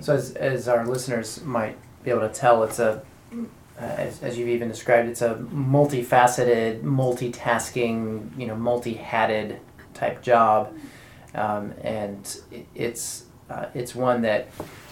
So 0.01 0.15
as, 0.15 0.33
as 0.35 0.67
our 0.67 0.85
listeners 0.85 1.41
might 1.43 1.77
be 2.03 2.11
able 2.11 2.21
to 2.27 2.33
tell, 2.33 2.63
it's 2.63 2.79
a 2.79 3.01
uh, 3.79 3.81
as, 3.81 4.21
as 4.21 4.37
you've 4.37 4.49
even 4.49 4.67
described, 4.67 5.09
it's 5.09 5.23
a 5.23 5.33
multifaceted, 5.51 6.83
multitasking, 6.83 8.37
you 8.37 8.45
know, 8.47 8.55
multi-hatted 8.55 9.59
type 9.93 10.21
job, 10.21 10.73
um, 11.35 11.73
and 11.81 12.37
it- 12.51 12.67
it's 12.75 13.25
uh, 13.49 13.65
it's 13.73 13.93
one 13.93 14.21
that 14.21 14.47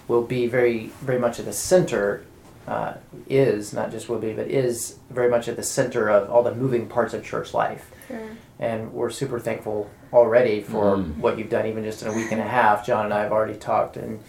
will 0.07 0.23
be 0.23 0.47
very 0.47 0.87
very 1.01 1.19
much 1.19 1.39
at 1.39 1.45
the 1.45 1.53
center. 1.53 2.23
Uh, 2.67 2.93
is 3.27 3.73
not 3.73 3.89
just 3.89 4.07
will 4.07 4.19
be, 4.19 4.33
but 4.33 4.47
is 4.47 4.97
very 5.09 5.29
much 5.31 5.47
at 5.47 5.55
the 5.55 5.63
center 5.63 6.09
of 6.09 6.29
all 6.29 6.43
the 6.43 6.53
moving 6.53 6.87
parts 6.87 7.11
of 7.15 7.23
church 7.25 7.55
life 7.55 7.89
Sure. 8.07 8.19
and 8.59 8.93
we're 8.93 9.09
super 9.09 9.39
thankful 9.39 9.89
already 10.13 10.61
for 10.61 10.97
Mm. 10.97 11.17
what 11.17 11.39
you've 11.39 11.49
done 11.49 11.65
even 11.65 11.83
just 11.83 12.03
in 12.03 12.07
a 12.09 12.13
week 12.13 12.31
and 12.31 12.39
a 12.39 12.45
half 12.47 12.85
john 12.85 13.05
and 13.05 13.13
i 13.15 13.23
have 13.23 13.31
already 13.31 13.55
talked 13.57 13.97
and 13.97 14.19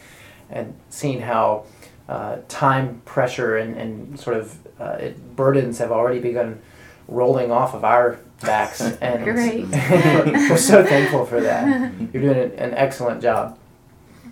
and 0.52 0.74
seen 0.90 1.20
how 1.20 1.64
uh, 2.08 2.38
time 2.48 3.00
pressure 3.04 3.56
and, 3.56 3.76
and 3.76 4.18
sort 4.18 4.36
of 4.36 4.58
uh, 4.80 4.96
it, 5.00 5.36
burdens 5.36 5.78
have 5.78 5.92
already 5.92 6.20
begun 6.20 6.60
rolling 7.08 7.50
off 7.50 7.74
of 7.74 7.84
our 7.84 8.18
backs 8.40 8.80
and 9.00 9.24
Great. 9.24 9.66
we're 9.70 10.56
so 10.56 10.84
thankful 10.84 11.24
for 11.24 11.40
that 11.40 11.92
you're 12.12 12.22
doing 12.22 12.38
an, 12.38 12.52
an 12.52 12.74
excellent 12.74 13.22
job 13.22 13.58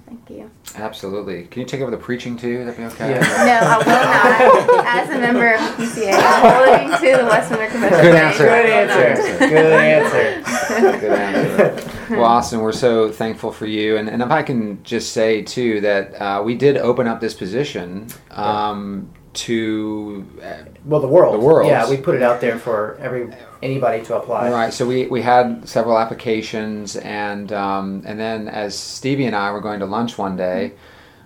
Thank 0.06 0.28
you. 0.28 0.50
Absolutely. 0.74 1.44
Can 1.44 1.61
you 1.61 1.68
take 1.68 1.80
over 1.83 1.90
the 1.92 1.96
preaching 1.96 2.37
too? 2.37 2.64
That'd 2.64 2.76
be 2.76 2.83
okay. 2.83 3.11
Yeah. 3.11 3.20
No, 3.20 3.61
I 3.62 4.48
will 4.59 4.76
not. 4.76 4.87
As 4.87 5.09
a 5.09 5.20
member 5.20 5.54
of 5.54 5.61
PCA, 5.61 6.18
I'm 6.18 6.88
holding 6.88 6.98
to 6.98 7.16
the 7.16 7.28
Westminster 7.28 7.70
Confession. 7.70 8.02
Good 8.02 8.14
answer. 8.16 8.48
Page. 8.48 9.38
good 9.38 9.72
I 9.72 9.72
will 9.72 9.78
answer 9.78 10.40
good 10.42 10.42
answer 10.42 10.60
Good 11.01 11.12
answer. 11.12 11.87
Well, 12.11 12.25
Austin, 12.25 12.59
we're 12.59 12.73
so 12.73 13.12
thankful 13.12 13.53
for 13.53 13.66
you. 13.66 13.97
And, 13.97 14.09
and 14.09 14.21
if 14.21 14.31
I 14.33 14.43
can 14.43 14.83
just 14.83 15.12
say, 15.12 15.43
too, 15.43 15.81
that 15.83 16.21
uh, 16.21 16.43
we 16.43 16.57
did 16.57 16.77
open 16.77 17.07
up 17.07 17.21
this 17.21 17.35
position 17.35 18.09
um, 18.33 19.09
to. 19.35 20.27
Uh, 20.43 20.64
well 20.85 21.01
the 21.01 21.07
world 21.07 21.35
The 21.35 21.38
world. 21.38 21.69
yeah 21.69 21.88
we 21.88 21.97
put 21.97 22.16
it 22.16 22.23
out 22.23 22.40
there 22.40 22.59
for 22.59 22.97
every 23.01 23.33
anybody 23.62 24.03
to 24.07 24.16
apply 24.16 24.51
Right. 24.51 24.73
So 24.73 24.85
we, 24.87 25.07
we 25.07 25.23
had 25.23 25.69
several 25.69 25.97
applications, 25.99 26.97
and 26.97 27.53
um, 27.53 28.03
and 28.05 28.19
then 28.19 28.49
as 28.49 28.77
Stevie 28.77 29.27
and 29.27 29.37
I 29.37 29.53
were 29.53 29.61
going 29.61 29.79
to 29.79 29.87
lunch 29.87 30.19
one 30.19 30.37
day, 30.37 30.73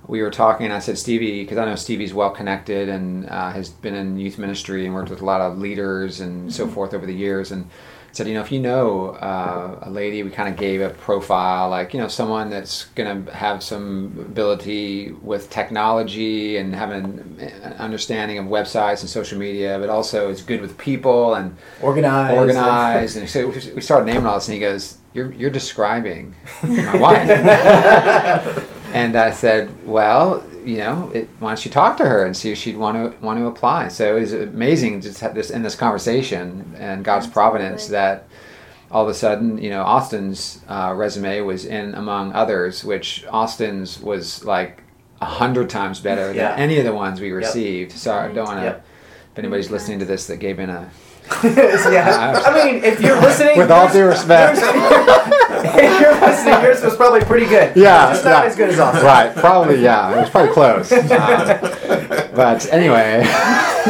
we 0.07 0.21
were 0.21 0.31
talking. 0.31 0.67
And 0.67 0.75
I 0.75 0.81
said, 0.81 0.99
Stevie, 0.99 1.45
because 1.45 1.57
I 1.57 1.65
know 1.65 1.77
Stevie's 1.77 2.13
well 2.13 2.31
connected 2.31 2.91
and 2.91 3.27
uh, 3.31 3.51
has 3.53 3.71
been 3.71 3.95
in 3.95 4.19
youth 4.19 4.37
ministry 4.37 4.85
and 4.85 4.95
worked 4.95 5.09
with 5.09 5.23
a 5.23 5.25
lot 5.25 5.41
of 5.41 5.57
leaders 5.57 6.21
and 6.21 6.53
so 6.53 6.69
forth 6.69 6.93
over 6.93 7.07
the 7.07 7.15
years, 7.15 7.53
and 7.53 7.71
said, 8.17 8.29
you 8.29 8.35
know, 8.35 8.43
if 8.43 8.53
you 8.53 8.61
know 8.61 9.09
uh, 9.11 9.79
a 9.83 9.91
lady, 9.91 10.23
we 10.23 10.31
kind 10.31 10.49
of 10.49 10.57
gave 10.57 10.81
a 10.81 10.91
profile, 10.91 11.69
like 11.69 11.93
you 11.93 12.01
know, 12.01 12.07
someone 12.07 12.49
that's 12.49 12.85
going 12.95 13.25
to 13.25 13.33
have 13.35 13.63
some 13.63 14.17
ability 14.21 15.11
with 15.23 15.51
technology 15.51 16.57
and 16.57 16.75
have 16.75 16.91
an 16.91 17.37
an 17.41 17.73
understanding 17.75 18.39
of 18.39 18.47
websites 18.47 19.01
and 19.01 19.11
social 19.11 19.39
media, 19.39 19.79
but 19.81 19.89
also 19.89 20.31
is 20.31 20.43
good 20.43 20.61
with 20.61 20.79
people 20.79 21.35
and 21.35 21.57
organized 21.83 22.37
organized. 22.37 23.17
And 23.17 23.29
so 23.29 23.49
we 23.49 23.81
started 23.81 24.07
naming 24.07 24.27
all 24.27 24.37
this, 24.37 24.47
and 24.47 24.55
he 24.55 24.61
goes, 24.61 24.99
"You're 25.13 25.33
you're 25.33 25.51
describing 25.51 26.37
my 26.63 26.97
wife." 26.97 27.29
and 28.95 29.17
I 29.17 29.33
said, 29.33 29.71
"Well, 29.85 30.45
you 30.65 30.79
know, 30.79 31.11
it, 31.15 31.29
why 31.39 31.51
don't 31.51 31.65
you 31.65 31.71
talk 31.71 31.97
to 31.99 32.05
her 32.05 32.25
and 32.25 32.37
see 32.37 32.51
if 32.53 32.59
she'd 32.59 32.77
want 32.77 32.97
to 33.19 33.25
want 33.25 33.39
to 33.39 33.47
apply?" 33.47 33.89
So 33.89 34.17
it 34.17 34.21
was 34.21 34.33
amazing 34.33 35.01
just 35.01 35.21
have 35.21 35.35
this 35.35 35.51
in 35.51 35.63
this 35.63 35.75
conversation 35.75 36.75
and 36.79 37.05
God's 37.05 37.27
providence 37.27 37.89
that 37.89 38.27
all 38.91 39.03
of 39.03 39.09
a 39.09 39.15
sudden, 39.15 39.59
you 39.59 39.71
know, 39.71 39.83
Austin's 39.83 40.61
uh, 40.69 40.93
resume 40.97 41.41
was 41.41 41.65
in 41.65 41.95
among 41.95 42.33
others, 42.33 42.85
which 42.85 43.25
Austin's 43.31 44.01
was 44.01 44.45
like 44.45 44.83
a 45.21 45.25
hundred 45.27 45.69
times 45.71 46.01
better 46.01 46.33
Yeah. 46.33 46.51
than 46.51 46.59
any 46.61 46.79
of 46.79 46.85
the 46.85 46.95
ones 46.95 47.21
we 47.21 47.31
received. 47.33 47.93
So 47.93 48.15
I 48.15 48.29
don't 48.33 48.45
want 48.47 48.61
to. 48.61 48.65
Yep. 48.67 48.87
If 49.33 49.39
anybody's 49.39 49.71
listening 49.71 49.99
to 49.99 50.05
this 50.05 50.27
that 50.29 50.37
gave 50.37 50.61
in 50.61 50.71
a 50.71 50.89
yeah. 51.45 52.41
I 52.47 52.65
mean, 52.65 52.85
if 52.85 53.01
you're 53.01 53.19
listening, 53.21 53.57
with 53.59 53.71
all 53.71 53.91
due 53.91 54.05
respect. 54.05 54.59
if 54.63 55.44
you're 55.77 56.21
listening, 56.21 56.63
yours 56.63 56.83
was 56.83 56.97
probably 56.97 57.21
pretty 57.21 57.47
good. 57.47 57.77
Yeah, 57.77 58.13
just 58.13 58.25
not 58.25 58.45
yeah. 58.45 58.51
as 58.51 58.57
good 58.57 58.71
as 58.71 58.79
awesome. 58.79 59.05
right, 59.05 59.35
probably, 59.35 59.83
yeah. 59.83 60.13
It 60.13 60.21
was 60.21 60.31
probably 60.31 60.53
close. 60.53 60.93
Uh, 61.15 62.31
but 62.35 62.73
anyway, 62.73 63.23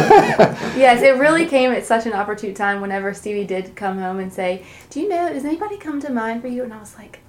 Yes, 0.77 1.03
it 1.03 1.17
really 1.19 1.47
came 1.47 1.71
at 1.71 1.87
such 1.87 2.05
an 2.05 2.13
opportune 2.13 2.53
time 2.53 2.81
whenever 2.81 3.15
Stevie 3.15 3.45
did 3.45 3.77
come 3.77 3.99
home 3.99 4.19
and 4.19 4.33
say, 4.33 4.65
Do 4.91 5.01
you 5.01 5.09
know, 5.09 5.33
does 5.33 5.45
anybody 5.45 5.77
come 5.77 6.01
to 6.01 6.11
mind 6.13 6.43
for 6.43 6.49
you? 6.49 6.65
And 6.65 6.73
I 6.75 6.79
was 6.81 6.97
like, 6.97 7.21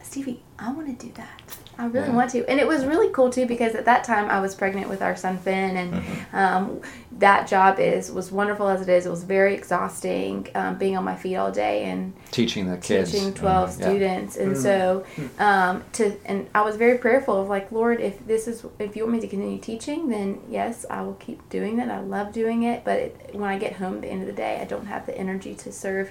Stevie, 0.00 0.42
I 0.58 0.72
want 0.72 0.98
to 0.98 1.06
do 1.06 1.12
that. 1.12 1.56
I 1.78 1.86
really 1.86 2.08
Yeah. 2.08 2.14
want 2.16 2.30
to. 2.32 2.48
And 2.50 2.60
it 2.60 2.66
was 2.66 2.84
really 2.84 3.08
cool 3.10 3.30
too 3.30 3.46
because 3.46 3.74
at 3.74 3.84
that 3.86 4.04
time 4.04 4.28
I 4.30 4.40
was 4.40 4.54
pregnant 4.54 4.88
with 4.88 5.00
our 5.02 5.16
son 5.16 5.38
Finn, 5.38 5.76
and 5.76 6.02
um, 6.32 6.80
that 7.18 7.46
job 7.48 7.78
is 7.78 8.10
was 8.12 8.30
wonderful 8.30 8.68
as 8.68 8.82
it 8.82 8.88
is. 8.88 9.06
It 9.06 9.10
was 9.10 9.24
very 9.24 9.54
exhausting 9.54 10.48
um, 10.54 10.76
being 10.76 10.96
on 10.96 11.04
my 11.04 11.16
feet 11.16 11.36
all 11.36 11.50
day 11.50 11.84
and 11.84 12.12
teaching 12.30 12.68
the 12.70 12.76
kids. 12.76 13.10
teaching 13.12 13.32
12 13.34 13.68
Mhm, 13.70 13.78
yeah. 13.78 13.84
students 13.86 14.36
and 14.36 14.56
so 14.56 15.04
um, 15.38 15.84
to 15.92 16.12
and 16.24 16.48
i 16.54 16.62
was 16.62 16.76
very 16.76 16.96
prayerful 16.96 17.42
of 17.42 17.48
like 17.48 17.70
lord 17.70 18.00
if 18.00 18.26
this 18.26 18.48
is 18.48 18.64
if 18.78 18.96
you 18.96 19.02
want 19.04 19.12
me 19.14 19.20
to 19.20 19.26
continue 19.28 19.58
teaching 19.58 20.08
then 20.08 20.40
yes 20.48 20.86
i 20.88 21.02
will 21.02 21.12
keep 21.14 21.46
doing 21.50 21.76
that 21.76 21.90
i 21.90 22.00
love 22.00 22.32
doing 22.32 22.62
it 22.62 22.84
but 22.84 22.98
it, 22.98 23.30
when 23.34 23.50
i 23.50 23.58
get 23.58 23.74
home 23.74 23.96
at 23.96 24.00
the 24.02 24.08
end 24.08 24.22
of 24.22 24.26
the 24.26 24.32
day 24.32 24.58
i 24.62 24.64
don't 24.64 24.86
have 24.86 25.04
the 25.04 25.16
energy 25.18 25.54
to 25.54 25.70
serve 25.70 26.10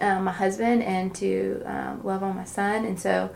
um, 0.00 0.24
my 0.24 0.32
husband 0.32 0.82
and 0.84 1.12
to 1.16 1.62
um, 1.66 2.00
love 2.04 2.22
on 2.22 2.36
my 2.36 2.44
son 2.44 2.84
and 2.84 3.00
so 3.00 3.30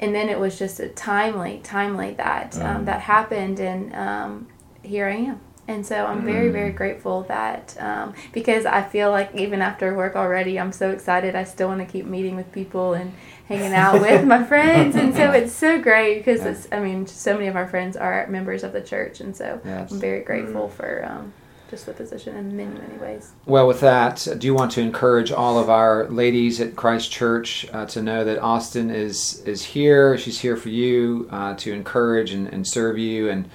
and 0.00 0.14
then 0.14 0.28
it 0.28 0.38
was 0.38 0.58
just 0.58 0.80
a 0.80 0.88
timely 0.88 1.60
timely 1.64 2.12
that 2.14 2.56
um, 2.58 2.82
Mhm. 2.82 2.84
that 2.86 3.00
happened 3.00 3.60
and 3.60 3.94
um, 3.94 4.46
here 4.82 5.06
i 5.08 5.14
am 5.14 5.40
and 5.70 5.84
so 5.84 6.06
I'm 6.06 6.24
very, 6.24 6.48
very 6.48 6.72
grateful 6.72 7.24
that 7.24 7.76
um, 7.78 8.14
because 8.32 8.64
I 8.64 8.80
feel 8.80 9.10
like 9.10 9.34
even 9.34 9.60
after 9.60 9.94
work 9.94 10.16
already, 10.16 10.58
I'm 10.58 10.72
so 10.72 10.88
excited. 10.92 11.34
I 11.36 11.44
still 11.44 11.68
want 11.68 11.80
to 11.80 11.84
keep 11.86 12.06
meeting 12.06 12.36
with 12.36 12.50
people 12.52 12.94
and 12.94 13.12
hanging 13.48 13.74
out 13.74 14.00
with 14.06 14.24
my 14.24 14.42
friends, 14.44 14.96
and 14.96 15.14
so 15.14 15.30
it's 15.30 15.52
so 15.52 15.78
great 15.78 16.20
because 16.20 16.40
Yeah. 16.40 16.52
it's. 16.52 16.68
I 16.72 16.80
mean, 16.80 17.06
so 17.06 17.34
many 17.34 17.48
of 17.48 17.56
our 17.56 17.68
friends 17.68 17.98
are 17.98 18.26
members 18.28 18.64
of 18.64 18.72
the 18.72 18.80
church, 18.80 19.20
and 19.20 19.36
so 19.36 19.60
Yes. 19.62 19.92
I'm 19.92 20.00
very 20.00 20.20
grateful 20.20 20.70
for 20.70 21.04
um, 21.04 21.34
just 21.68 21.86
the 21.86 21.92
position 21.92 22.36
in 22.36 22.56
many, 22.56 22.78
many 22.78 22.96
ways. 22.96 23.32
Well, 23.44 23.66
with 23.66 23.80
that, 23.80 24.26
do 24.38 24.46
you 24.46 24.54
want 24.54 24.72
to 24.72 24.80
encourage 24.80 25.30
all 25.30 25.58
of 25.58 25.68
our 25.68 26.08
ladies 26.08 26.60
at 26.60 26.76
Christ 26.76 27.10
Church 27.10 27.66
uh, 27.72 27.84
to 27.86 28.02
know 28.02 28.24
that 28.24 28.38
Austin 28.40 28.90
is 28.90 29.42
is 29.42 29.64
here? 29.64 30.16
She's 30.16 30.40
here 30.40 30.56
for 30.56 30.70
you 30.70 31.28
uh, 31.30 31.54
to 31.56 31.72
encourage 31.72 32.32
and, 32.32 32.48
and 32.48 32.66
serve 32.66 32.98
you, 32.98 33.28
and 33.28 33.50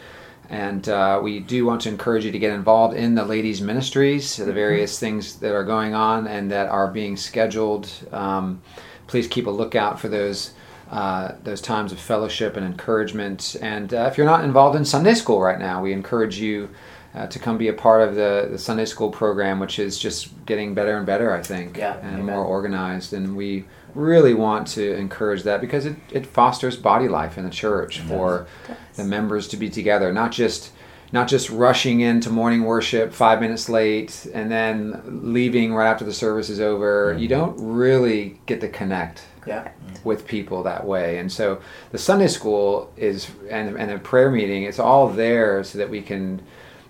and 0.49 0.87
uh, 0.87 1.19
we 1.23 1.39
do 1.39 1.65
want 1.65 1.81
to 1.81 1.89
encourage 1.89 2.25
you 2.25 2.31
to 2.31 2.39
get 2.39 2.53
involved 2.53 2.95
in 2.95 3.15
the 3.15 3.25
ladies' 3.25 3.61
ministries, 3.61 4.35
the 4.37 4.53
various 4.53 4.99
things 4.99 5.39
that 5.39 5.55
are 5.55 5.63
going 5.63 5.95
on 5.95 6.27
and 6.27 6.51
that 6.51 6.69
are 6.69 6.91
being 6.91 7.17
scheduled. 7.17 7.89
Um, 8.11 8.61
please 9.07 9.27
keep 9.27 9.47
a 9.47 9.51
lookout 9.51 9.99
for 9.99 10.07
those. 10.09 10.53
Uh, 10.91 11.33
those 11.43 11.59
times 11.59 11.91
of 11.91 11.99
fellowship 11.99 12.55
and 12.55 12.63
encouragement. 12.63 13.55
And 13.63 13.91
uh, 13.91 14.07
if 14.11 14.15
you're 14.15 14.27
not 14.27 14.43
involved 14.43 14.75
in 14.75 14.85
Sunday 14.85 15.15
school 15.15 15.41
right 15.41 15.57
now, 15.57 15.81
we 15.81 15.91
encourage 15.91 16.37
you 16.37 16.69
uh, 17.15 17.27
to 17.27 17.39
come 17.39 17.57
be 17.57 17.67
a 17.67 17.73
part 17.73 18.07
of 18.07 18.15
the, 18.15 18.47
the 18.51 18.57
Sunday 18.57 18.85
school 18.85 19.09
program, 19.11 19.59
which 19.59 19.77
is 19.79 19.99
just 19.99 20.45
getting 20.45 20.73
better 20.73 20.97
and 20.97 21.05
better, 21.05 21.33
I 21.33 21.41
think, 21.41 21.77
Yeah, 21.77 21.97
and 21.97 22.19
amen. 22.19 22.25
more 22.35 22.43
organized. 22.43 23.13
And 23.13 23.35
we 23.37 23.65
really 23.93 24.33
want 24.33 24.67
to 24.69 24.95
encourage 24.95 25.43
that 25.43 25.61
because 25.61 25.85
it, 25.85 25.95
it 26.11 26.25
fosters 26.25 26.75
body 26.75 27.07
life 27.07 27.37
in 27.37 27.43
the 27.45 27.51
church 27.51 27.99
for 27.99 28.47
the 28.95 29.03
members 29.03 29.47
to 29.49 29.57
be 29.57 29.69
together, 29.69 30.11
not 30.11 30.31
just 30.31 30.71
not 31.11 31.27
just 31.27 31.51
rushing 31.51 31.99
into 32.01 32.31
morning 32.31 32.63
worship 32.63 33.13
five 33.13 33.39
minutes 33.39 33.69
late 33.69 34.25
and 34.33 34.49
then 34.49 34.99
leaving 35.31 35.71
right 35.75 35.87
after 35.87 36.03
the 36.03 36.11
service 36.11 36.49
is 36.49 36.59
over. 36.59 37.15
You 37.19 37.27
don't 37.27 37.55
really 37.59 38.39
get 38.47 38.61
to 38.61 38.67
connect 38.67 39.21
Yeah. 39.45 39.67
with 40.03 40.25
people 40.25 40.63
that 40.63 40.83
way. 40.87 41.19
And 41.19 41.31
so 41.31 41.61
the 41.91 41.99
Sunday 41.99 42.27
school 42.29 42.91
is 42.97 43.29
and 43.47 43.77
and 43.77 43.91
a 43.91 43.99
prayer 43.99 44.31
meeting, 44.31 44.63
it's 44.63 44.79
all 44.79 45.07
there 45.07 45.63
so 45.63 45.77
that 45.77 45.87
we 45.91 46.01
can 46.01 46.41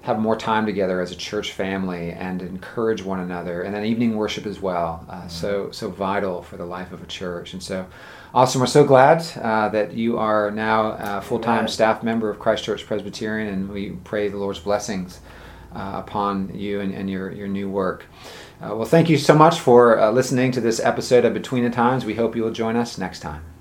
have 0.03 0.19
more 0.19 0.35
time 0.37 0.65
together 0.65 1.01
as 1.01 1.11
a 1.11 1.15
church 1.15 1.51
family 1.51 2.11
and 2.11 2.41
encourage 2.41 3.01
one 3.01 3.19
another. 3.19 3.63
And 3.63 3.73
then 3.73 3.83
evening 3.85 4.15
worship 4.15 4.45
as 4.45 4.59
well. 4.61 5.05
Uh, 5.09 5.27
so 5.27 5.71
so 5.71 5.89
vital 5.89 6.43
for 6.43 6.57
the 6.57 6.65
life 6.65 6.91
of 6.91 7.01
a 7.01 7.07
church. 7.07 7.53
And 7.53 7.63
so 7.63 7.85
Awesome. 8.35 8.61
we're 8.61 8.67
so 8.67 8.83
glad 8.83 9.23
uh, 9.37 9.69
that 9.69 9.93
you 9.93 10.17
are 10.17 10.49
now 10.49 10.97
a 10.99 11.21
full-time 11.21 11.67
staff 11.67 12.01
member 12.01 12.31
of 12.31 12.39
Christ 12.39 12.63
Church 12.63 12.83
Presbyterian, 12.83 13.53
and 13.53 13.69
we 13.69 13.91
pray 14.03 14.27
the 14.27 14.37
Lord's 14.37 14.57
blessings 14.57 15.19
uh, 15.75 16.01
upon 16.03 16.49
you 16.51 16.81
and, 16.81 16.95
and 16.95 17.07
your, 17.07 17.31
your 17.31 17.47
new 17.47 17.69
work. 17.69 18.07
Uh, 18.59 18.75
well, 18.75 18.85
thank 18.85 19.07
you 19.07 19.19
so 19.19 19.35
much 19.35 19.59
for 19.59 19.99
uh, 19.99 20.09
listening 20.09 20.51
to 20.53 20.61
this 20.61 20.79
episode 20.79 21.25
of 21.25 21.35
Between 21.35 21.63
the 21.63 21.69
Times. 21.69 22.05
We 22.05 22.15
hope 22.15 22.35
you 22.35 22.41
will 22.41 22.51
join 22.51 22.75
us 22.75 22.97
next 22.97 23.19
time. 23.19 23.52